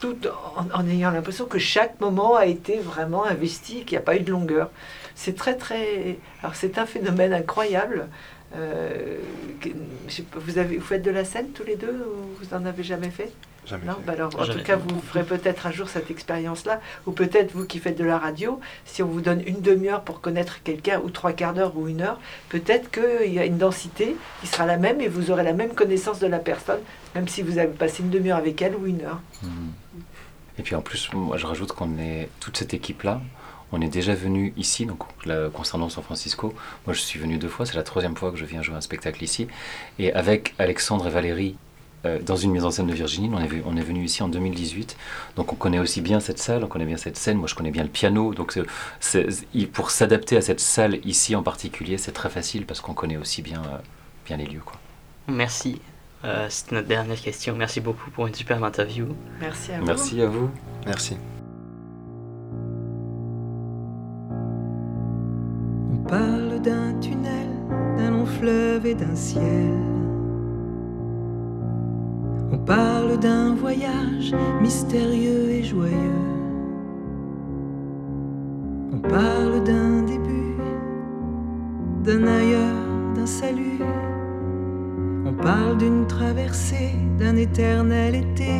Tout 0.00 0.16
en, 0.56 0.66
en 0.74 0.88
ayant 0.88 1.12
l'impression 1.12 1.46
que 1.46 1.60
chaque 1.60 2.00
moment 2.00 2.34
a 2.34 2.46
été 2.46 2.80
vraiment 2.80 3.24
investi, 3.24 3.84
qu'il 3.84 3.92
n'y 3.92 3.98
a 3.98 4.00
pas 4.00 4.16
eu 4.16 4.20
de 4.20 4.32
longueur. 4.32 4.70
C'est 5.14 5.36
très 5.36 5.56
très. 5.56 6.18
Alors 6.42 6.56
c'est 6.56 6.78
un 6.78 6.86
phénomène 6.86 7.32
incroyable. 7.32 8.08
Euh, 8.56 9.18
vous, 10.34 10.58
avez, 10.58 10.76
vous 10.76 10.84
faites 10.84 11.02
de 11.02 11.10
la 11.10 11.24
scène 11.24 11.50
tous 11.52 11.64
les 11.64 11.76
deux 11.76 11.88
ou 12.06 12.42
vous 12.44 12.56
n'en 12.56 12.64
avez 12.66 12.82
jamais 12.82 13.10
fait? 13.10 13.32
Jamais 13.64 13.86
non 13.86 13.94
fait. 13.94 14.00
bah 14.06 14.12
alors, 14.14 14.34
En 14.38 14.44
Jamais 14.44 14.58
tout 14.58 14.64
cas, 14.66 14.76
fait. 14.76 14.92
vous 14.92 15.00
ferez 15.00 15.24
peut-être 15.24 15.66
un 15.66 15.70
jour 15.70 15.88
cette 15.88 16.10
expérience-là. 16.10 16.80
Ou 17.06 17.12
peut-être 17.12 17.52
vous 17.52 17.64
qui 17.64 17.78
faites 17.78 17.96
de 17.96 18.04
la 18.04 18.18
radio, 18.18 18.60
si 18.84 19.02
on 19.02 19.06
vous 19.06 19.20
donne 19.20 19.42
une 19.46 19.60
demi-heure 19.60 20.02
pour 20.02 20.20
connaître 20.20 20.62
quelqu'un, 20.64 21.00
ou 21.04 21.10
trois 21.10 21.32
quarts 21.32 21.54
d'heure, 21.54 21.76
ou 21.76 21.86
une 21.88 22.02
heure, 22.02 22.18
peut-être 22.48 22.90
qu'il 22.90 23.32
y 23.32 23.38
a 23.38 23.46
une 23.46 23.58
densité 23.58 24.16
qui 24.40 24.46
sera 24.48 24.66
la 24.66 24.78
même 24.78 25.00
et 25.00 25.08
vous 25.08 25.30
aurez 25.30 25.44
la 25.44 25.52
même 25.52 25.74
connaissance 25.74 26.18
de 26.18 26.26
la 26.26 26.40
personne, 26.40 26.80
même 27.14 27.28
si 27.28 27.42
vous 27.42 27.58
avez 27.58 27.72
passé 27.72 28.02
une 28.02 28.10
demi-heure 28.10 28.38
avec 28.38 28.60
elle 28.60 28.74
ou 28.74 28.86
une 28.86 29.02
heure. 29.02 29.20
Mmh. 29.42 29.48
Et 30.58 30.62
puis 30.62 30.74
en 30.74 30.82
plus, 30.82 31.10
moi 31.12 31.36
je 31.36 31.46
rajoute 31.46 31.72
qu'on 31.72 31.98
est 31.98 32.28
toute 32.40 32.56
cette 32.56 32.74
équipe-là, 32.74 33.20
on 33.72 33.80
est 33.80 33.88
déjà 33.88 34.14
venu 34.14 34.52
ici, 34.56 34.86
donc 34.86 35.00
là, 35.24 35.48
concernant 35.50 35.88
San 35.88 36.04
Francisco. 36.04 36.54
Moi 36.86 36.94
je 36.94 37.00
suis 37.00 37.18
venu 37.18 37.38
deux 37.38 37.48
fois, 37.48 37.66
c'est 37.66 37.74
la 37.76 37.82
troisième 37.82 38.16
fois 38.16 38.30
que 38.30 38.36
je 38.36 38.44
viens 38.44 38.62
jouer 38.62 38.76
un 38.76 38.80
spectacle 38.80 39.22
ici. 39.24 39.48
Et 39.98 40.12
avec 40.12 40.54
Alexandre 40.58 41.06
et 41.06 41.10
Valérie, 41.10 41.56
euh, 42.04 42.18
dans 42.20 42.34
une 42.36 42.50
mise 42.50 42.64
en 42.64 42.70
scène 42.72 42.88
de 42.88 42.92
Virginie, 42.92 43.30
on 43.32 43.38
est, 43.38 43.46
vu- 43.46 43.62
on 43.64 43.76
est 43.76 43.80
venu 43.82 44.04
ici 44.04 44.22
en 44.24 44.28
2018. 44.28 44.96
Donc 45.36 45.52
on 45.52 45.56
connaît 45.56 45.78
aussi 45.78 46.00
bien 46.00 46.18
cette 46.20 46.38
salle, 46.38 46.64
on 46.64 46.66
connaît 46.66 46.84
bien 46.84 46.96
cette 46.96 47.16
scène. 47.16 47.38
Moi 47.38 47.46
je 47.48 47.54
connais 47.54 47.70
bien 47.70 47.84
le 47.84 47.88
piano. 47.88 48.34
Donc 48.34 48.52
c'est- 48.52 48.64
c'est- 49.00 49.66
pour 49.72 49.90
s'adapter 49.90 50.36
à 50.36 50.40
cette 50.42 50.60
salle 50.60 50.98
ici 51.04 51.36
en 51.36 51.42
particulier, 51.44 51.98
c'est 51.98 52.12
très 52.12 52.28
facile 52.28 52.66
parce 52.66 52.80
qu'on 52.80 52.94
connaît 52.94 53.16
aussi 53.16 53.40
bien, 53.42 53.62
euh, 53.62 53.78
bien 54.26 54.36
les 54.36 54.46
lieux. 54.46 54.62
Quoi. 54.64 54.78
Merci. 55.28 55.80
Euh, 56.24 56.46
C'était 56.50 56.74
notre 56.76 56.88
dernière 56.88 57.20
question. 57.20 57.54
Merci 57.56 57.80
beaucoup 57.80 58.10
pour 58.10 58.26
une 58.26 58.34
superbe 58.34 58.62
interview. 58.64 59.06
Merci 59.40 59.72
à 59.72 59.78
vous. 59.80 59.86
Merci 59.86 60.20
à 60.22 60.26
vous. 60.26 60.50
Merci. 60.86 61.16
D'un 68.94 69.14
ciel. 69.14 69.72
On 72.52 72.58
parle 72.58 73.18
d'un 73.18 73.54
voyage 73.54 74.34
mystérieux 74.60 75.50
et 75.50 75.62
joyeux. 75.62 76.28
On 78.92 78.98
parle 78.98 79.62
d'un 79.64 80.02
début, 80.02 80.56
d'un 82.04 82.26
ailleurs, 82.26 83.14
d'un 83.14 83.26
salut. 83.26 83.80
On 85.24 85.32
parle 85.32 85.78
d'une 85.78 86.06
traversée, 86.06 86.92
d'un 87.18 87.36
éternel 87.36 88.14
été. 88.14 88.52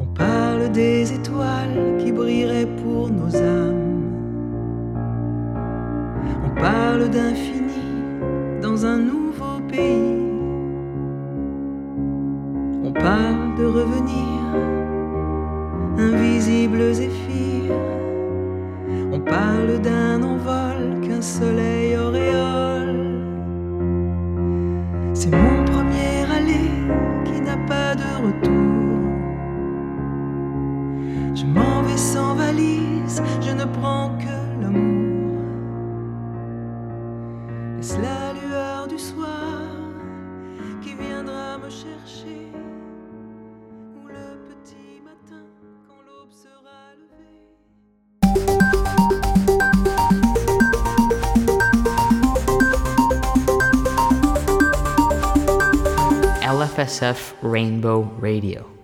On 0.00 0.06
parle 0.06 0.72
des 0.72 1.12
étoiles 1.12 1.96
qui 1.98 2.10
brilleraient 2.10 2.74
pour 2.82 3.08
nos 3.10 3.34
âmes. 3.36 3.87
On 6.58 6.60
parle 6.60 7.08
d'infini 7.08 7.84
dans 8.60 8.84
un 8.84 8.98
nouveau 8.98 9.60
pays. 9.68 10.26
On 12.82 12.92
parle 12.92 13.54
de 13.56 13.64
revenir, 13.64 14.40
invisibles 15.98 16.94
zéphyrs. 16.94 17.76
On 19.12 19.20
parle 19.20 19.78
d'un 19.82 20.20
envol 20.20 21.00
qu'un 21.00 21.22
soleil 21.22 21.96
auréole. 21.96 23.22
C'est 25.14 25.30
mon 25.30 25.64
premier 25.64 26.26
aller 26.36 26.70
qui 27.24 27.40
n'a 27.40 27.56
pas 27.68 27.94
de 27.94 28.26
retour. 28.26 29.04
Je 31.36 31.46
m'en 31.46 31.82
vais 31.82 31.96
sans 31.96 32.34
valise, 32.34 33.22
je 33.42 33.52
ne 33.52 33.64
prends 33.64 34.10
que 34.18 34.60
l'amour. 34.60 34.97
LFSF 56.78 57.34
Rainbow 57.42 58.02
Radio. 58.20 58.77